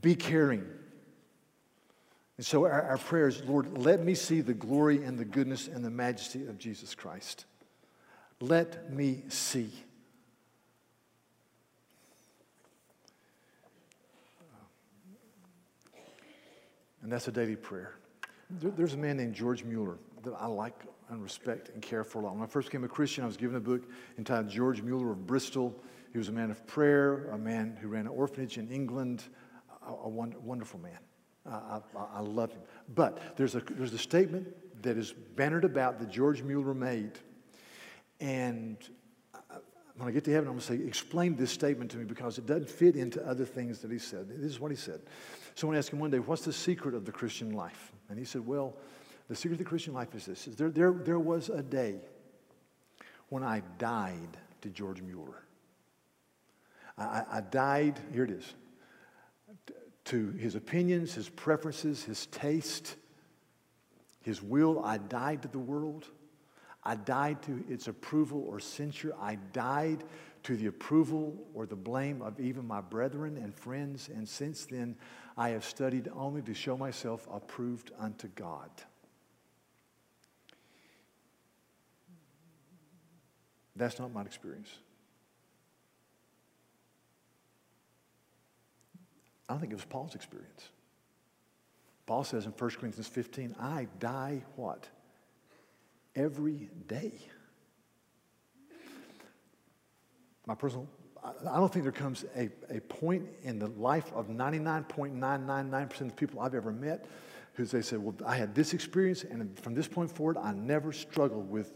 Be 0.00 0.16
caring. 0.16 0.66
And 2.36 2.44
so 2.44 2.64
our, 2.64 2.82
our 2.82 2.98
prayer 2.98 3.28
is 3.28 3.40
Lord, 3.44 3.78
let 3.78 4.02
me 4.02 4.16
see 4.16 4.40
the 4.40 4.52
glory 4.52 5.04
and 5.04 5.16
the 5.16 5.24
goodness 5.24 5.68
and 5.68 5.84
the 5.84 5.90
majesty 5.90 6.46
of 6.46 6.58
Jesus 6.58 6.92
Christ. 6.94 7.44
Let 8.40 8.92
me 8.92 9.22
see. 9.28 9.70
And 17.02 17.12
that's 17.12 17.28
a 17.28 17.32
daily 17.32 17.54
prayer. 17.54 17.94
There, 18.50 18.72
there's 18.72 18.94
a 18.94 18.98
man 18.98 19.18
named 19.18 19.34
George 19.36 19.62
Mueller 19.62 19.98
that 20.24 20.34
I 20.34 20.46
like 20.46 20.74
and 21.12 21.22
respect 21.22 21.68
and 21.70 21.82
care 21.82 22.04
for 22.04 22.20
a 22.20 22.24
lot. 22.24 22.34
When 22.34 22.42
I 22.42 22.46
first 22.46 22.68
became 22.68 22.84
a 22.84 22.88
Christian, 22.88 23.24
I 23.24 23.26
was 23.26 23.36
given 23.36 23.56
a 23.56 23.60
book 23.60 23.82
entitled 24.18 24.48
George 24.48 24.82
Mueller 24.82 25.12
of 25.12 25.26
Bristol 25.26 25.82
he 26.12 26.18
was 26.18 26.28
a 26.28 26.32
man 26.32 26.50
of 26.50 26.66
prayer, 26.66 27.30
a 27.30 27.38
man 27.38 27.76
who 27.80 27.88
ran 27.88 28.02
an 28.02 28.12
orphanage 28.12 28.58
in 28.58 28.70
England, 28.70 29.24
a, 29.86 29.92
a 29.92 30.08
wonderful 30.08 30.78
man. 30.78 30.98
Uh, 31.46 31.80
I, 31.96 32.18
I, 32.18 32.20
love 32.20 32.52
him. 32.52 32.60
But 32.94 33.36
there's 33.36 33.54
a, 33.54 33.60
there's 33.60 33.94
a 33.94 33.98
statement 33.98 34.46
that 34.82 34.96
is 34.96 35.12
bannered 35.12 35.64
about 35.64 35.98
that 35.98 36.10
George 36.10 36.42
Mueller 36.42 36.74
made. 36.74 37.18
And 38.20 38.76
when 39.96 40.06
I 40.08 40.12
get 40.12 40.22
to 40.24 40.30
heaven, 40.30 40.48
I'm 40.48 40.54
going 40.54 40.60
to 40.60 40.66
say, 40.66 40.86
explain 40.86 41.34
this 41.34 41.50
statement 41.50 41.90
to 41.92 41.96
me 41.96 42.04
because 42.04 42.38
it 42.38 42.46
doesn't 42.46 42.68
fit 42.68 42.94
into 42.94 43.26
other 43.26 43.44
things 43.44 43.80
that 43.80 43.90
he 43.90 43.98
said. 43.98 44.28
This 44.28 44.52
is 44.52 44.60
what 44.60 44.70
he 44.70 44.76
said. 44.76 45.00
Someone 45.54 45.76
asked 45.76 45.92
him 45.92 45.98
one 45.98 46.10
day, 46.10 46.18
What's 46.18 46.44
the 46.44 46.52
secret 46.52 46.94
of 46.94 47.04
the 47.06 47.12
Christian 47.12 47.52
life? 47.52 47.92
And 48.08 48.18
he 48.18 48.24
said, 48.24 48.46
Well, 48.46 48.76
the 49.32 49.36
secret 49.36 49.54
of 49.54 49.58
the 49.60 49.64
Christian 49.64 49.94
life 49.94 50.14
is 50.14 50.26
this 50.26 50.46
is 50.46 50.56
there, 50.56 50.68
there, 50.68 50.92
there 50.92 51.18
was 51.18 51.48
a 51.48 51.62
day 51.62 52.00
when 53.30 53.42
I 53.42 53.62
died 53.78 54.36
to 54.60 54.68
George 54.68 55.00
Mueller. 55.00 55.46
I, 56.98 57.24
I 57.30 57.40
died, 57.40 57.98
here 58.12 58.24
it 58.24 58.30
is, 58.30 58.52
to 60.04 60.32
his 60.32 60.54
opinions, 60.54 61.14
his 61.14 61.30
preferences, 61.30 62.04
his 62.04 62.26
taste, 62.26 62.96
his 64.20 64.42
will. 64.42 64.84
I 64.84 64.98
died 64.98 65.40
to 65.42 65.48
the 65.48 65.58
world. 65.58 66.10
I 66.84 66.96
died 66.96 67.40
to 67.44 67.64
its 67.70 67.88
approval 67.88 68.44
or 68.46 68.60
censure. 68.60 69.14
I 69.18 69.36
died 69.54 70.04
to 70.42 70.58
the 70.58 70.66
approval 70.66 71.42
or 71.54 71.64
the 71.64 71.74
blame 71.74 72.20
of 72.20 72.38
even 72.38 72.66
my 72.66 72.82
brethren 72.82 73.38
and 73.38 73.54
friends. 73.54 74.10
And 74.14 74.28
since 74.28 74.66
then, 74.66 74.94
I 75.38 75.48
have 75.50 75.64
studied 75.64 76.10
only 76.14 76.42
to 76.42 76.52
show 76.52 76.76
myself 76.76 77.26
approved 77.32 77.92
unto 77.98 78.28
God. 78.34 78.68
That's 83.76 83.98
not 83.98 84.12
my 84.12 84.22
experience. 84.22 84.68
I 89.48 89.54
don't 89.54 89.60
think 89.60 89.72
it 89.72 89.76
was 89.76 89.84
Paul's 89.84 90.14
experience. 90.14 90.68
Paul 92.06 92.24
says 92.24 92.46
in 92.46 92.52
1 92.52 92.70
Corinthians 92.70 93.08
15, 93.08 93.54
I 93.60 93.86
die 93.98 94.42
what? 94.56 94.88
Every 96.14 96.68
day. 96.88 97.12
My 100.46 100.54
personal, 100.54 100.88
I 101.22 101.56
don't 101.56 101.72
think 101.72 101.84
there 101.84 101.92
comes 101.92 102.24
a, 102.36 102.50
a 102.68 102.80
point 102.80 103.28
in 103.42 103.58
the 103.58 103.68
life 103.68 104.12
of 104.12 104.28
99.999% 104.28 106.00
of 106.00 106.08
the 106.08 106.14
people 106.14 106.40
I've 106.40 106.54
ever 106.54 106.72
met 106.72 107.06
who 107.54 107.64
they 107.64 107.82
say, 107.82 107.96
Well, 107.96 108.14
I 108.26 108.36
had 108.36 108.54
this 108.54 108.74
experience, 108.74 109.24
and 109.24 109.58
from 109.60 109.74
this 109.74 109.86
point 109.86 110.10
forward, 110.10 110.36
I 110.36 110.52
never 110.52 110.92
struggled 110.92 111.48
with 111.50 111.74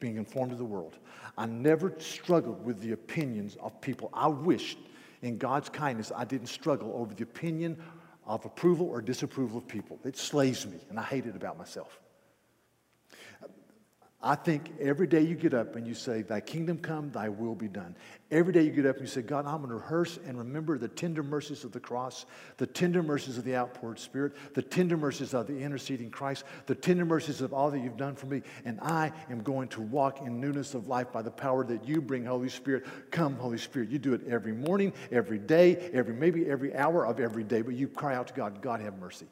being 0.00 0.16
informed 0.16 0.52
of 0.52 0.58
the 0.58 0.64
world. 0.64 0.98
I 1.36 1.46
never 1.46 1.94
struggled 1.98 2.64
with 2.64 2.80
the 2.80 2.92
opinions 2.92 3.56
of 3.60 3.80
people. 3.80 4.10
I 4.12 4.28
wished 4.28 4.78
in 5.22 5.38
God's 5.38 5.68
kindness, 5.68 6.12
I 6.14 6.24
didn't 6.24 6.48
struggle 6.48 6.92
over 6.94 7.14
the 7.14 7.22
opinion 7.22 7.82
of 8.26 8.44
approval 8.44 8.86
or 8.88 9.00
disapproval 9.00 9.58
of 9.58 9.66
people. 9.66 9.98
It 10.04 10.16
slays 10.16 10.66
me, 10.66 10.78
and 10.90 10.98
I 10.98 11.02
hate 11.02 11.26
it 11.26 11.36
about 11.36 11.56
myself. 11.56 11.98
I 14.26 14.36
think 14.36 14.72
every 14.80 15.06
day 15.06 15.20
you 15.20 15.34
get 15.34 15.52
up 15.52 15.76
and 15.76 15.86
you 15.86 15.92
say, 15.92 16.22
Thy 16.22 16.40
kingdom 16.40 16.78
come, 16.78 17.10
thy 17.10 17.28
will 17.28 17.54
be 17.54 17.68
done. 17.68 17.94
Every 18.30 18.54
day 18.54 18.62
you 18.62 18.70
get 18.70 18.86
up 18.86 18.96
and 18.96 19.04
you 19.04 19.10
say, 19.10 19.20
God, 19.20 19.44
I'm 19.44 19.58
going 19.58 19.68
to 19.68 19.74
rehearse 19.74 20.18
and 20.26 20.38
remember 20.38 20.78
the 20.78 20.88
tender 20.88 21.22
mercies 21.22 21.62
of 21.62 21.72
the 21.72 21.78
cross, 21.78 22.24
the 22.56 22.66
tender 22.66 23.02
mercies 23.02 23.36
of 23.36 23.44
the 23.44 23.54
outpoured 23.54 23.98
Spirit, 23.98 24.32
the 24.54 24.62
tender 24.62 24.96
mercies 24.96 25.34
of 25.34 25.46
the 25.46 25.58
interceding 25.58 26.10
Christ, 26.10 26.44
the 26.64 26.74
tender 26.74 27.04
mercies 27.04 27.42
of 27.42 27.52
all 27.52 27.70
that 27.70 27.80
you've 27.80 27.98
done 27.98 28.16
for 28.16 28.24
me. 28.24 28.40
And 28.64 28.80
I 28.80 29.12
am 29.28 29.42
going 29.42 29.68
to 29.68 29.82
walk 29.82 30.22
in 30.22 30.40
newness 30.40 30.72
of 30.72 30.88
life 30.88 31.12
by 31.12 31.20
the 31.20 31.30
power 31.30 31.62
that 31.66 31.86
you 31.86 32.00
bring, 32.00 32.24
Holy 32.24 32.48
Spirit. 32.48 32.86
Come, 33.10 33.36
Holy 33.36 33.58
Spirit. 33.58 33.90
You 33.90 33.98
do 33.98 34.14
it 34.14 34.22
every 34.26 34.52
morning, 34.52 34.94
every 35.12 35.38
day, 35.38 35.90
every 35.92 36.14
maybe 36.14 36.48
every 36.48 36.74
hour 36.74 37.06
of 37.06 37.20
every 37.20 37.44
day, 37.44 37.60
but 37.60 37.74
you 37.74 37.88
cry 37.88 38.14
out 38.14 38.28
to 38.28 38.34
God, 38.34 38.62
God, 38.62 38.80
have 38.80 38.98
mercy. 38.98 39.26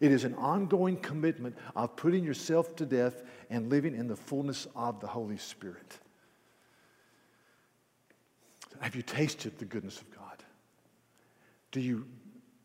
It 0.00 0.12
is 0.12 0.24
an 0.24 0.34
ongoing 0.34 0.96
commitment 0.96 1.56
of 1.74 1.96
putting 1.96 2.24
yourself 2.24 2.76
to 2.76 2.86
death 2.86 3.22
and 3.50 3.70
living 3.70 3.94
in 3.94 4.08
the 4.08 4.16
fullness 4.16 4.66
of 4.74 5.00
the 5.00 5.06
Holy 5.06 5.38
Spirit. 5.38 5.98
Have 8.80 8.94
you 8.94 9.02
tasted 9.02 9.58
the 9.58 9.64
goodness 9.64 10.00
of 10.00 10.10
God? 10.10 10.44
Do 11.70 11.80
you 11.80 12.06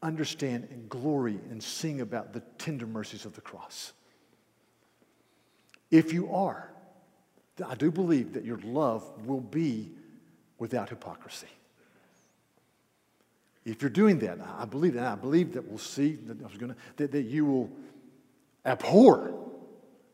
understand 0.02 0.68
and 0.72 0.90
glory 0.90 1.40
and 1.50 1.62
sing 1.62 2.02
about 2.02 2.34
the 2.34 2.42
tender 2.58 2.86
mercies 2.86 3.26
of 3.26 3.34
the 3.34 3.42
cross? 3.42 3.94
If 5.90 6.14
you 6.14 6.34
are, 6.34 6.72
I 7.66 7.76
do 7.76 7.92
believe 7.92 8.34
that 8.34 8.46
your 8.46 8.60
love 8.60 9.26
will 9.26 9.42
be 9.42 9.92
without 10.58 10.90
hypocrisy. 10.90 11.48
If 13.64 13.82
you're 13.82 13.91
doing 13.91 14.20
that, 14.20 14.39
I 14.57 14.66
believe 14.66 14.95
that. 14.95 15.05
I 15.05 15.16
believe 15.16 15.53
that 15.53 15.68
we'll 15.68 15.78
see 15.78 16.14
that, 16.26 16.41
I 16.41 16.47
was 16.47 16.57
gonna, 16.57 16.76
that, 16.97 17.12
that 17.12 17.24
you 17.24 17.45
will 17.45 17.70
abhor 18.66 19.34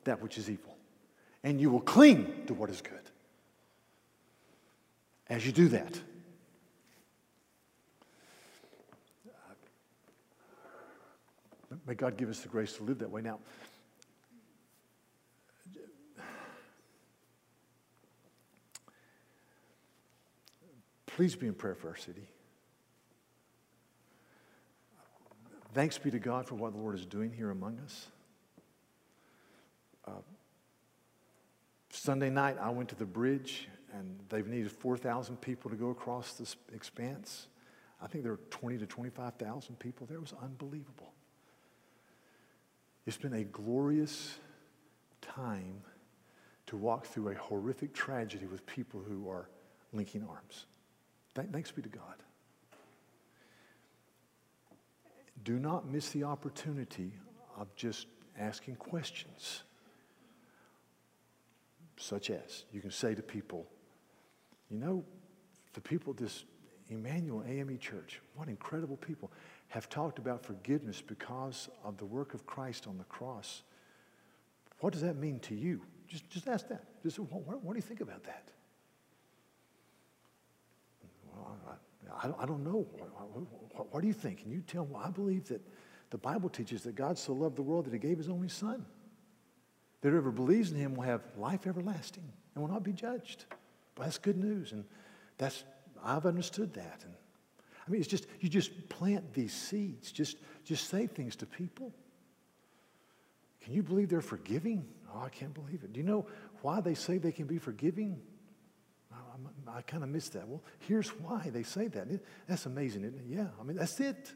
that 0.04 0.22
which 0.22 0.38
is 0.38 0.50
evil 0.50 0.76
and 1.44 1.62
you 1.62 1.70
will 1.70 1.82
cling 1.82 2.44
to 2.48 2.54
what 2.54 2.70
is 2.70 2.82
good. 2.82 2.94
As 5.30 5.46
you 5.46 5.52
do 5.52 5.68
that, 5.70 6.00
uh, 11.72 11.76
may 11.86 11.96
God 11.96 12.18
give 12.18 12.30
us 12.30 12.40
the 12.40 12.50
grace 12.50 12.74
to 12.78 12.84
live 12.84 13.00
that 13.00 13.12
way. 13.12 13.22
Now, 13.22 13.40
Please 21.18 21.36
be 21.36 21.48
in 21.48 21.56
prayer 21.56 21.74
for 21.74 21.90
our 21.90 21.96
city. 21.96 22.28
Thanks 25.78 26.00
be 26.00 26.10
to 26.10 26.18
God 26.18 26.48
for 26.48 26.56
what 26.56 26.74
the 26.74 26.80
Lord 26.80 26.96
is 26.96 27.06
doing 27.06 27.32
here 27.32 27.52
among 27.52 27.80
us. 27.82 28.08
Uh, 30.08 30.24
Sunday 31.92 32.32
night, 32.32 32.58
I 32.60 32.72
went 32.72 32.90
to 32.90 32.96
the 32.96 33.06
bridge, 33.06 33.68
and 33.94 34.20
they've 34.30 34.48
needed 34.48 34.72
4,000 34.72 35.40
people 35.40 35.70
to 35.70 35.78
go 35.78 35.92
across 35.92 36.34
this 36.34 36.56
expanse. 36.74 37.46
I 38.02 38.08
think 38.08 38.24
there 38.24 38.32
were 38.32 38.40
20 38.50 38.80
to 38.80 38.88
25,000 38.88 39.78
people 39.78 40.08
there. 40.08 40.18
It 40.18 40.22
was 40.22 40.34
unbelievable. 40.42 41.14
It's 43.06 43.18
been 43.18 43.36
a 43.36 43.44
glorious 43.44 44.40
time 45.22 45.84
to 46.66 46.76
walk 46.76 47.06
through 47.06 47.30
a 47.30 47.36
horrific 47.36 47.94
tragedy 47.94 48.48
with 48.48 48.66
people 48.66 49.04
who 49.08 49.30
are 49.30 49.48
linking 49.94 50.26
arms. 50.28 50.66
Thanks 51.36 51.70
be 51.70 51.84
to 51.84 51.90
God. 51.90 52.24
Do 55.44 55.60
not 55.60 55.88
miss 55.90 56.10
the 56.10 56.24
opportunity 56.24 57.12
of 57.58 57.74
just 57.76 58.08
asking 58.40 58.76
questions, 58.76 59.64
such 61.98 62.30
as 62.30 62.66
you 62.72 62.82
can 62.82 62.92
say 62.92 63.16
to 63.16 63.22
people, 63.22 63.68
you 64.70 64.78
know, 64.78 65.04
the 65.74 65.82
people 65.82 66.14
this 66.14 66.44
Emanuel 66.90 67.44
AME 67.48 67.78
Church, 67.80 68.22
what 68.36 68.48
incredible 68.48 68.98
people, 68.98 69.32
have 69.70 69.90
talked 69.90 70.20
about 70.20 70.44
forgiveness 70.46 71.02
because 71.02 71.70
of 71.84 71.98
the 71.98 72.06
work 72.06 72.34
of 72.34 72.46
Christ 72.46 72.88
on 72.88 72.98
the 72.98 73.04
cross. 73.06 73.64
What 74.80 74.94
does 74.94 75.02
that 75.02 75.18
mean 75.18 75.40
to 75.42 75.56
you? 75.56 75.82
Just, 76.08 76.30
just 76.30 76.48
ask 76.48 76.68
that. 76.70 76.84
Just, 77.04 77.20
what, 77.20 77.64
what 77.64 77.74
do 77.74 77.78
you 77.78 77.82
think 77.82 78.02
about 78.02 78.24
that? 78.24 78.48
Well, 81.26 81.78
I, 82.12 82.28
I, 82.28 82.44
I 82.44 82.46
don't 82.46 82.64
know. 82.64 82.88
What, 83.74 83.94
what, 83.94 84.02
do 84.02 84.08
you 84.08 84.14
think? 84.14 84.44
And 84.44 84.52
you 84.52 84.62
tell 84.62 84.84
them, 84.84 84.94
well, 84.94 85.04
I 85.06 85.10
believe 85.10 85.48
that 85.50 85.62
the 86.10 86.18
Bible 86.18 86.50
teaches 86.50 86.84
that 86.84 86.96
God 86.96 87.18
so 87.18 87.34
loved 87.34 87.56
the 87.56 87.62
world 87.62 87.86
that 87.86 87.94
he 87.94 88.00
gave 88.00 88.18
his 88.18 88.30
only 88.30 88.50
son. 88.50 88.86
That 90.02 90.12
whoever 90.12 90.32
believes 90.32 90.72
in 90.72 90.78
him 90.78 90.96
will 90.96 91.04
have 91.04 91.22
life 91.38 91.68
everlasting 91.68 92.32
and 92.56 92.64
will 92.64 92.72
not 92.72 92.84
be 92.84 92.94
judged. 92.94 93.46
Well, 93.98 94.06
that's 94.06 94.18
good 94.18 94.38
news. 94.38 94.72
And 94.72 94.86
that's, 95.38 95.64
I've 96.04 96.26
understood 96.26 96.74
that. 96.76 97.02
And 97.04 97.14
I 97.86 97.92
mean, 97.92 98.00
it's 98.00 98.10
just, 98.10 98.28
you 98.40 98.50
just 98.50 98.90
plant 98.90 99.34
these 99.34 99.54
seeds. 99.54 100.12
Just, 100.12 100.38
just 100.64 100.90
say 100.90 101.08
things 101.08 101.36
to 101.38 101.46
people. 101.46 101.94
Can 103.62 103.74
you 103.74 103.84
believe 103.84 104.10
they're 104.10 104.22
forgiving? 104.22 104.86
Oh, 105.14 105.22
I 105.22 105.30
can't 105.30 105.54
believe 105.54 105.84
it. 105.84 105.94
Do 105.94 106.00
you 106.00 106.06
know 106.06 106.26
why 106.62 106.80
they 106.80 106.94
say 106.94 107.18
they 107.18 107.32
can 107.32 107.48
be 107.48 107.58
forgiving? 107.58 108.22
I, 109.68 109.82
kind 109.82 110.04
of 110.04 110.10
missed 110.10 110.34
that. 110.34 110.48
Well, 110.48 110.62
here's 110.80 111.10
why 111.10 111.50
they 111.52 111.64
say 111.64 111.88
that. 111.88 112.10
It, 112.10 112.26
that's 112.48 112.66
amazing, 112.66 113.04
isn't 113.04 113.20
it? 113.20 113.26
Yeah, 113.28 113.48
I 113.60 113.64
mean, 113.64 113.78
that's 113.78 114.00
it. 114.00 114.32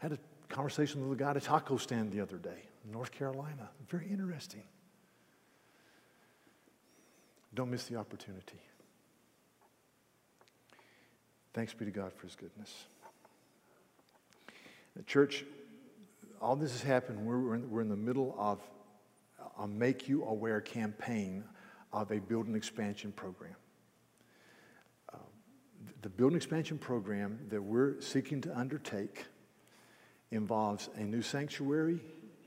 I 0.00 0.06
had 0.06 0.12
a 0.12 0.18
conversation 0.48 1.08
with 1.08 1.18
a 1.18 1.22
guy 1.22 1.30
at 1.30 1.36
a 1.36 1.40
taco 1.40 1.76
stand 1.76 2.12
the 2.12 2.20
other 2.20 2.36
day 2.36 2.62
in 2.84 2.92
North 2.92 3.12
Carolina. 3.12 3.70
Very 3.88 4.08
interesting. 4.08 4.62
Don't 7.54 7.70
miss 7.70 7.84
the 7.84 7.96
opportunity. 7.96 8.60
Thanks 11.52 11.74
be 11.74 11.84
to 11.84 11.90
God 11.90 12.12
for 12.14 12.26
his 12.26 12.34
goodness. 12.34 12.84
The 14.96 15.02
church, 15.02 15.44
all 16.40 16.56
this 16.56 16.72
has 16.72 16.82
happened. 16.82 17.26
We're 17.26 17.54
in, 17.54 17.70
we're 17.70 17.82
in 17.82 17.88
the 17.88 17.96
middle 17.96 18.34
of 18.38 18.60
a 19.58 19.66
Make 19.66 20.08
You 20.08 20.24
Aware 20.24 20.60
campaign 20.60 21.44
of 21.92 22.10
a 22.10 22.20
building 22.20 22.54
expansion 22.54 23.12
program. 23.12 23.54
Uh, 25.12 25.18
the 26.02 26.08
building 26.08 26.36
expansion 26.36 26.78
program 26.78 27.38
that 27.48 27.62
we're 27.62 28.00
seeking 28.00 28.40
to 28.40 28.58
undertake 28.58 29.26
involves 30.30 30.88
a 30.96 31.02
new 31.02 31.22
sanctuary, 31.22 32.00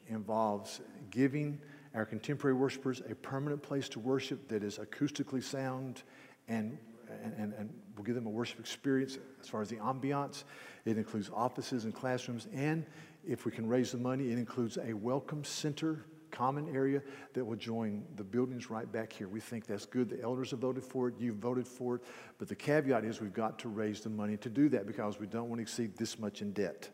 involves 0.08 0.82
giving 1.12 1.60
our 1.94 2.06
contemporary 2.06 2.56
worshipers 2.56 3.02
a 3.10 3.16
permanent 3.16 3.62
place 3.62 3.88
to 3.90 4.00
worship 4.00 4.48
that 4.50 4.64
is 4.64 4.78
acoustically 4.78 5.44
sound 5.44 6.04
and 6.48 6.78
and, 7.24 7.54
and, 7.54 7.70
we'll 7.96 8.04
give 8.04 8.16
them 8.16 8.26
a 8.26 8.30
worship 8.30 8.60
experience 8.60 9.18
as 9.42 9.48
far 9.48 9.62
as 9.62 9.70
the 9.70 9.78
ambiance. 9.78 10.44
It 10.86 10.98
includes 10.98 11.30
offices 11.34 11.86
and 11.86 11.94
classrooms, 11.94 12.48
and 12.54 12.86
if 13.26 13.46
we 13.46 13.52
can 13.52 13.68
raise 13.68 13.92
the 13.92 13.98
money, 13.98 14.32
it 14.32 14.38
includes 14.38 14.78
a 14.78 14.94
welcome 14.94 15.44
center 15.44 16.06
common 16.36 16.74
area 16.76 17.02
that 17.34 17.46
will 17.46 17.56
join 17.56 18.04
the 18.16 18.24
buildings 18.24 18.70
right 18.70 18.92
back 18.92 19.14
here. 19.14 19.28
We 19.28 19.40
think 19.40 19.66
that's 19.66 19.86
good. 19.86 20.10
The 20.10 20.22
elders 20.22 20.52
have 20.52 20.60
voted 20.60 20.84
for 20.84 21.08
it. 21.08 21.16
You've 21.18 21.38
voted 21.38 21.68
for 21.68 21.96
it. 21.96 22.02
But 22.38 22.48
the 22.50 22.56
caveat 22.56 23.06
is 23.06 23.22
we've 23.22 23.34
got 23.34 23.60
to 23.60 23.70
raise 23.70 24.02
the 24.02 24.10
money 24.10 24.38
to 24.38 24.50
do 24.50 24.70
that 24.70 24.86
because 24.86 25.20
we 25.20 25.28
don't 25.28 25.50
want 25.50 25.60
to 25.60 25.64
exceed 25.64 25.98
this 25.98 26.20
much 26.20 26.42
in 26.42 26.52
debt. 26.52 26.90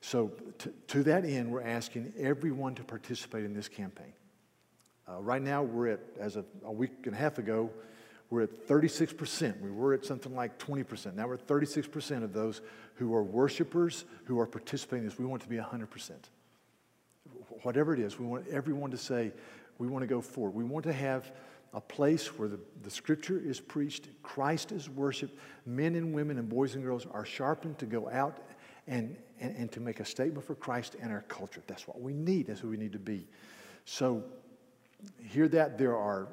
So, 0.00 0.32
to, 0.58 0.72
to 0.88 1.02
that 1.04 1.24
end, 1.24 1.50
we're 1.52 1.62
asking 1.62 2.12
everyone 2.18 2.74
to 2.74 2.84
participate 2.84 3.44
in 3.44 3.54
this 3.54 3.68
campaign. 3.68 4.12
Uh, 5.08 5.20
right 5.20 5.40
now, 5.42 5.62
we're 5.62 5.88
at, 5.88 6.00
as 6.18 6.36
of 6.36 6.44
a 6.64 6.72
week 6.72 6.90
and 7.04 7.14
a 7.14 7.18
half 7.18 7.38
ago, 7.38 7.70
we're 8.30 8.42
at 8.42 8.66
36%. 8.66 9.60
We 9.60 9.70
were 9.70 9.92
at 9.94 10.04
something 10.04 10.34
like 10.34 10.58
20%. 10.58 11.14
Now 11.14 11.28
we're 11.28 11.34
at 11.34 11.46
36% 11.46 12.24
of 12.24 12.32
those 12.32 12.62
who 12.94 13.14
are 13.14 13.22
worshipers 13.22 14.06
who 14.24 14.40
are 14.40 14.46
participating 14.46 15.04
in 15.04 15.10
this. 15.10 15.18
We 15.18 15.26
want 15.26 15.42
it 15.42 15.44
to 15.44 15.50
be 15.50 15.56
100%. 15.56 16.12
Whatever 17.62 17.94
it 17.94 18.00
is, 18.00 18.18
we 18.18 18.26
want 18.26 18.46
everyone 18.48 18.90
to 18.90 18.96
say, 18.96 19.32
we 19.78 19.88
want 19.88 20.02
to 20.02 20.06
go 20.06 20.20
forward. 20.20 20.54
We 20.54 20.64
want 20.64 20.84
to 20.84 20.92
have 20.92 21.32
a 21.74 21.80
place 21.80 22.38
where 22.38 22.48
the, 22.48 22.60
the 22.82 22.90
scripture 22.90 23.40
is 23.42 23.58
preached, 23.58 24.08
Christ 24.22 24.72
is 24.72 24.90
worshiped, 24.90 25.38
men 25.64 25.94
and 25.94 26.12
women 26.12 26.38
and 26.38 26.48
boys 26.48 26.74
and 26.74 26.84
girls 26.84 27.06
are 27.10 27.24
sharpened 27.24 27.78
to 27.78 27.86
go 27.86 28.10
out 28.10 28.38
and, 28.86 29.16
and, 29.40 29.56
and 29.56 29.72
to 29.72 29.80
make 29.80 30.00
a 30.00 30.04
statement 30.04 30.44
for 30.44 30.54
Christ 30.54 30.96
and 31.00 31.10
our 31.10 31.22
culture. 31.28 31.62
That's 31.66 31.88
what 31.88 32.00
we 32.00 32.12
need. 32.12 32.48
That's 32.48 32.60
who 32.60 32.68
we 32.68 32.76
need 32.76 32.92
to 32.92 32.98
be. 32.98 33.26
So, 33.84 34.22
hear 35.18 35.48
that 35.48 35.78
there 35.78 35.96
are 35.96 36.28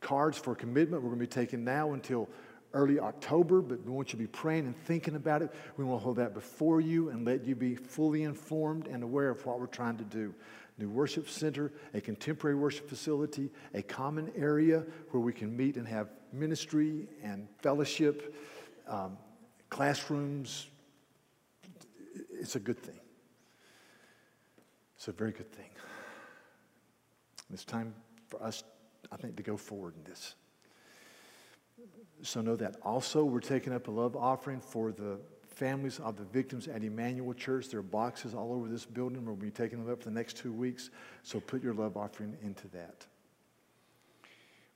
cards 0.00 0.38
for 0.38 0.54
commitment. 0.54 1.02
We're 1.02 1.10
going 1.10 1.20
to 1.20 1.26
be 1.26 1.42
taking 1.42 1.64
now 1.64 1.92
until 1.92 2.28
early 2.72 2.98
October, 2.98 3.60
but 3.60 3.84
we 3.84 3.92
want 3.92 4.08
you 4.08 4.12
to 4.12 4.16
be 4.16 4.26
praying 4.26 4.66
and 4.66 4.76
thinking 4.84 5.16
about 5.16 5.42
it. 5.42 5.52
We 5.76 5.84
want 5.84 6.00
to 6.00 6.04
hold 6.04 6.16
that 6.16 6.34
before 6.34 6.80
you 6.80 7.10
and 7.10 7.26
let 7.26 7.44
you 7.44 7.54
be 7.54 7.74
fully 7.74 8.22
informed 8.22 8.86
and 8.86 9.02
aware 9.02 9.30
of 9.30 9.44
what 9.44 9.58
we're 9.58 9.66
trying 9.66 9.96
to 9.98 10.04
do. 10.04 10.34
New 10.78 10.88
worship 10.88 11.28
center, 11.28 11.72
a 11.92 12.00
contemporary 12.00 12.56
worship 12.56 12.88
facility, 12.88 13.50
a 13.74 13.82
common 13.82 14.30
area 14.36 14.84
where 15.10 15.20
we 15.20 15.32
can 15.32 15.54
meet 15.56 15.76
and 15.76 15.86
have 15.86 16.08
ministry 16.32 17.06
and 17.22 17.48
fellowship, 17.58 18.34
um, 18.88 19.18
classrooms. 19.68 20.68
It's 22.30 22.56
a 22.56 22.60
good 22.60 22.78
thing. 22.78 22.98
It's 24.96 25.08
a 25.08 25.12
very 25.12 25.32
good 25.32 25.52
thing. 25.52 25.70
It's 27.52 27.64
time 27.64 27.94
for 28.28 28.42
us 28.42 28.62
I 29.12 29.16
think, 29.16 29.36
to 29.36 29.42
go 29.42 29.56
forward 29.56 29.94
in 29.96 30.04
this. 30.04 30.34
So 32.22 32.40
know 32.40 32.56
that. 32.56 32.76
Also, 32.82 33.24
we're 33.24 33.40
taking 33.40 33.72
up 33.72 33.88
a 33.88 33.90
love 33.90 34.16
offering 34.16 34.60
for 34.60 34.92
the 34.92 35.18
families 35.48 35.98
of 36.00 36.16
the 36.16 36.24
victims 36.24 36.68
at 36.68 36.82
Emanuel 36.82 37.34
Church. 37.34 37.68
There 37.68 37.80
are 37.80 37.82
boxes 37.82 38.34
all 38.34 38.52
over 38.52 38.68
this 38.68 38.84
building. 38.84 39.24
We'll 39.24 39.36
be 39.36 39.50
taking 39.50 39.82
them 39.82 39.92
up 39.92 39.98
for 40.02 40.08
the 40.08 40.14
next 40.14 40.36
two 40.36 40.52
weeks. 40.52 40.90
So 41.22 41.40
put 41.40 41.62
your 41.62 41.74
love 41.74 41.96
offering 41.96 42.36
into 42.42 42.68
that. 42.68 43.06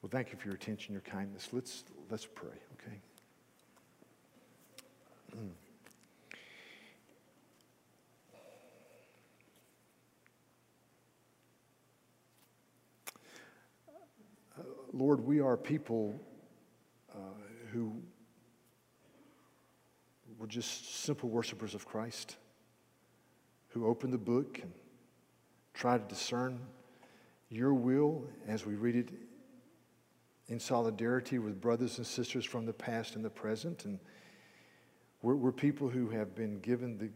Well, 0.03 0.11
thank 0.11 0.32
you 0.32 0.38
for 0.38 0.49
your 0.49 0.57
attention, 0.57 0.92
your 0.92 1.01
kindness. 1.01 1.49
Let's, 1.53 1.84
let's 2.11 2.26
pray, 2.26 2.51
okay? 2.78 2.99
Mm. 5.36 5.51
Lord, 14.92 15.26
we 15.26 15.40
are 15.40 15.57
people 15.57 16.14
uh, 16.14 16.34
who 17.75 17.93
were 20.39 20.47
just 20.47 21.03
simple 21.03 21.29
worshipers 21.29 21.75
of 21.75 21.85
Christ, 21.85 22.37
who 23.68 23.87
opened 23.87 24.12
the 24.12 24.18
book 24.18 24.61
and 24.62 24.72
tried 25.75 26.09
to 26.09 26.14
discern 26.14 26.61
your 27.51 27.75
will 27.75 28.25
as 28.47 28.64
we 28.64 28.75
read 28.75 28.95
it 28.95 29.09
in 30.49 30.61
solidarity 30.61 31.39
with 31.39 31.61
brothers 31.61 31.99
and 31.99 32.07
sisters 32.07 32.45
from 32.45 32.64
the 32.64 32.72
past 32.72 33.16
and 33.16 33.25
the 33.25 33.31
present. 33.31 33.85
And 33.85 33.99
we're, 35.22 35.35
we're 35.35 35.53
people 35.53 35.89
who 35.89 36.11
have 36.11 36.35
been 36.35 36.61
given 36.61 36.97
the 36.97 37.11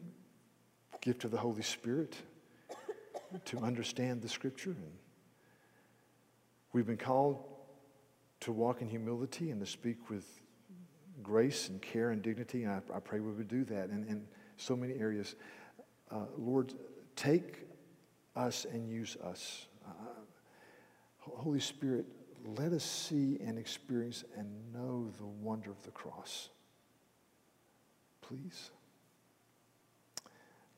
gift 1.00 1.24
of 1.24 1.30
the 1.30 1.38
Holy 1.38 1.62
Spirit 1.62 2.16
to 3.44 3.58
understand 3.58 4.22
the 4.22 4.28
Scripture. 4.28 4.70
And 4.70 4.92
we've 6.72 6.86
been 6.86 6.96
called 6.96 7.44
to 8.40 8.52
walk 8.52 8.80
in 8.80 8.88
humility 8.88 9.50
and 9.50 9.60
to 9.60 9.66
speak 9.66 10.10
with 10.10 10.40
grace 11.22 11.68
and 11.68 11.80
care 11.80 12.10
and 12.10 12.22
dignity. 12.22 12.64
And 12.64 12.72
I, 12.72 12.96
I 12.96 13.00
pray 13.00 13.20
we 13.20 13.32
would 13.32 13.48
do 13.48 13.64
that 13.64 13.90
in, 13.90 14.04
in 14.08 14.26
so 14.56 14.76
many 14.76 14.94
areas. 14.94 15.34
Uh, 16.10 16.24
Lord, 16.36 16.74
take 17.16 17.66
us 18.36 18.64
and 18.64 18.88
use 18.88 19.16
us. 19.24 19.66
Uh, 19.86 19.90
Holy 21.18 21.60
Spirit, 21.60 22.06
let 22.56 22.72
us 22.72 22.84
see 22.84 23.38
and 23.44 23.58
experience 23.58 24.24
and 24.36 24.48
know 24.72 25.10
the 25.18 25.26
wonder 25.26 25.70
of 25.70 25.82
the 25.82 25.90
cross. 25.90 26.48
Please. 28.20 28.70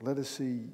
Let 0.02 0.16
us 0.16 0.28
see 0.28 0.68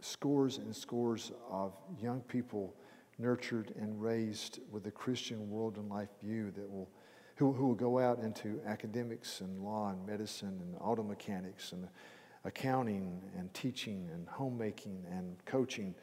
scores 0.00 0.58
and 0.58 0.74
scores 0.74 1.32
of 1.50 1.74
young 2.02 2.20
people 2.22 2.74
nurtured 3.18 3.74
and 3.78 4.00
raised 4.00 4.60
with 4.70 4.86
a 4.86 4.90
Christian 4.90 5.50
world 5.50 5.76
and 5.76 5.88
life 5.88 6.08
view 6.22 6.50
that 6.52 6.70
will, 6.70 6.88
who, 7.36 7.52
who 7.52 7.68
will 7.68 7.74
go 7.74 7.98
out 7.98 8.18
into 8.18 8.60
academics 8.66 9.40
and 9.40 9.62
law 9.62 9.90
and 9.90 10.04
medicine 10.06 10.58
and 10.60 10.74
auto 10.80 11.02
mechanics 11.02 11.72
and 11.72 11.86
accounting 12.44 13.20
and 13.36 13.52
teaching 13.52 14.08
and 14.12 14.26
homemaking 14.28 15.04
and 15.10 15.36
coaching, 15.44 15.94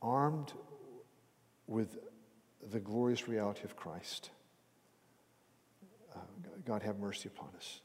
armed 0.00 0.52
with 1.66 1.98
the 2.70 2.80
glorious 2.80 3.28
reality 3.28 3.62
of 3.64 3.76
Christ. 3.76 4.30
Uh, 6.14 6.20
God 6.64 6.82
have 6.82 6.98
mercy 6.98 7.28
upon 7.28 7.50
us. 7.56 7.80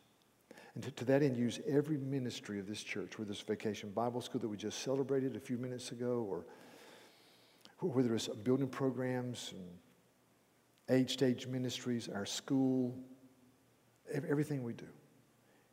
And 0.76 0.84
to, 0.84 0.91
to, 0.91 1.05
that 1.05 1.22
end, 1.22 1.38
use 1.38 1.59
every 1.68 1.97
ministry 1.97 2.59
of 2.59 2.68
this 2.68 2.82
church, 2.82 3.20
whether 3.20 3.32
it's 3.32 3.41
Vacation 3.41 3.89
Bible 3.89 4.22
School 4.22 4.41
that 4.41 4.47
we 4.47 4.57
just 4.57 4.80
celebrated 4.82 5.36
a 5.36 5.39
few 5.39 5.57
minutes 5.57 5.91
ago, 5.91 6.26
or 6.30 6.45
whether 7.80 8.16
it's 8.16 8.28
building 8.28 8.68
programs 8.68 9.53
and 9.53 9.68
age 10.89 11.13
stage 11.13 11.47
ministries, 11.47 12.09
our 12.09 12.25
school, 12.25 12.95
everything 14.13 14.63
we 14.63 14.73
do. 14.73 14.88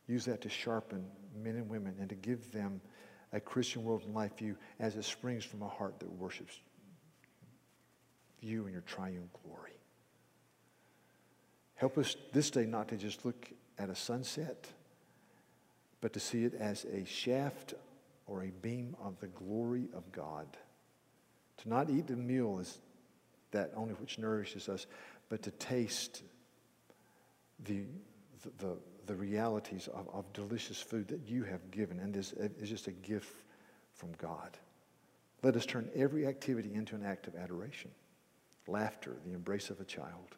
Use 0.07 0.25
that 0.25 0.41
to 0.41 0.49
sharpen 0.49 1.05
men 1.41 1.55
and 1.55 1.69
women 1.69 1.95
and 1.99 2.09
to 2.09 2.15
give 2.15 2.51
them 2.51 2.81
a 3.33 3.39
Christian 3.39 3.83
world 3.83 4.03
and 4.05 4.13
life 4.13 4.37
view 4.37 4.57
as 4.79 4.95
it 4.95 5.05
springs 5.05 5.45
from 5.45 5.61
a 5.61 5.67
heart 5.67 5.99
that 5.99 6.11
worships 6.11 6.59
you 8.41 8.63
and 8.63 8.73
your 8.73 8.81
triune 8.81 9.29
glory. 9.43 9.71
Help 11.75 11.97
us 11.97 12.15
this 12.33 12.49
day 12.49 12.65
not 12.65 12.87
to 12.89 12.97
just 12.97 13.25
look 13.25 13.49
at 13.77 13.89
a 13.89 13.95
sunset 13.95 14.67
but 16.01 16.13
to 16.13 16.19
see 16.19 16.43
it 16.43 16.55
as 16.55 16.85
a 16.85 17.05
shaft 17.05 17.75
or 18.25 18.43
a 18.43 18.51
beam 18.61 18.95
of 19.01 19.19
the 19.19 19.27
glory 19.27 19.87
of 19.95 20.11
God. 20.11 20.47
To 21.57 21.69
not 21.69 21.89
eat 21.89 22.07
the 22.07 22.15
meal 22.15 22.57
as 22.59 22.79
that 23.51 23.71
only 23.75 23.93
which 23.95 24.17
nourishes 24.17 24.69
us, 24.69 24.87
but 25.29 25.41
to 25.43 25.51
taste 25.51 26.23
the, 27.65 27.83
the, 28.59 28.77
the 29.05 29.15
realities 29.15 29.87
of, 29.93 30.07
of 30.13 30.31
delicious 30.33 30.81
food 30.81 31.07
that 31.09 31.21
you 31.27 31.43
have 31.43 31.71
given 31.71 31.99
and 31.99 32.15
is, 32.15 32.33
is 32.33 32.69
just 32.69 32.87
a 32.87 32.91
gift 32.91 33.33
from 33.93 34.11
God. 34.17 34.57
Let 35.43 35.55
us 35.55 35.65
turn 35.65 35.89
every 35.95 36.27
activity 36.27 36.73
into 36.73 36.95
an 36.95 37.03
act 37.05 37.27
of 37.27 37.35
adoration, 37.35 37.91
laughter, 38.67 39.17
the 39.25 39.33
embrace 39.33 39.69
of 39.69 39.79
a 39.79 39.85
child. 39.85 40.35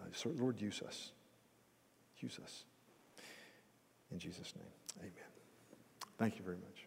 Uh, 0.00 0.06
so 0.12 0.30
Lord, 0.36 0.60
use 0.60 0.82
us. 0.86 1.12
Use 2.18 2.38
us. 2.42 2.64
In 4.10 4.18
Jesus' 4.18 4.52
name, 4.56 5.00
amen. 5.00 5.12
Thank 6.18 6.38
you 6.38 6.44
very 6.44 6.58
much. 6.58 6.81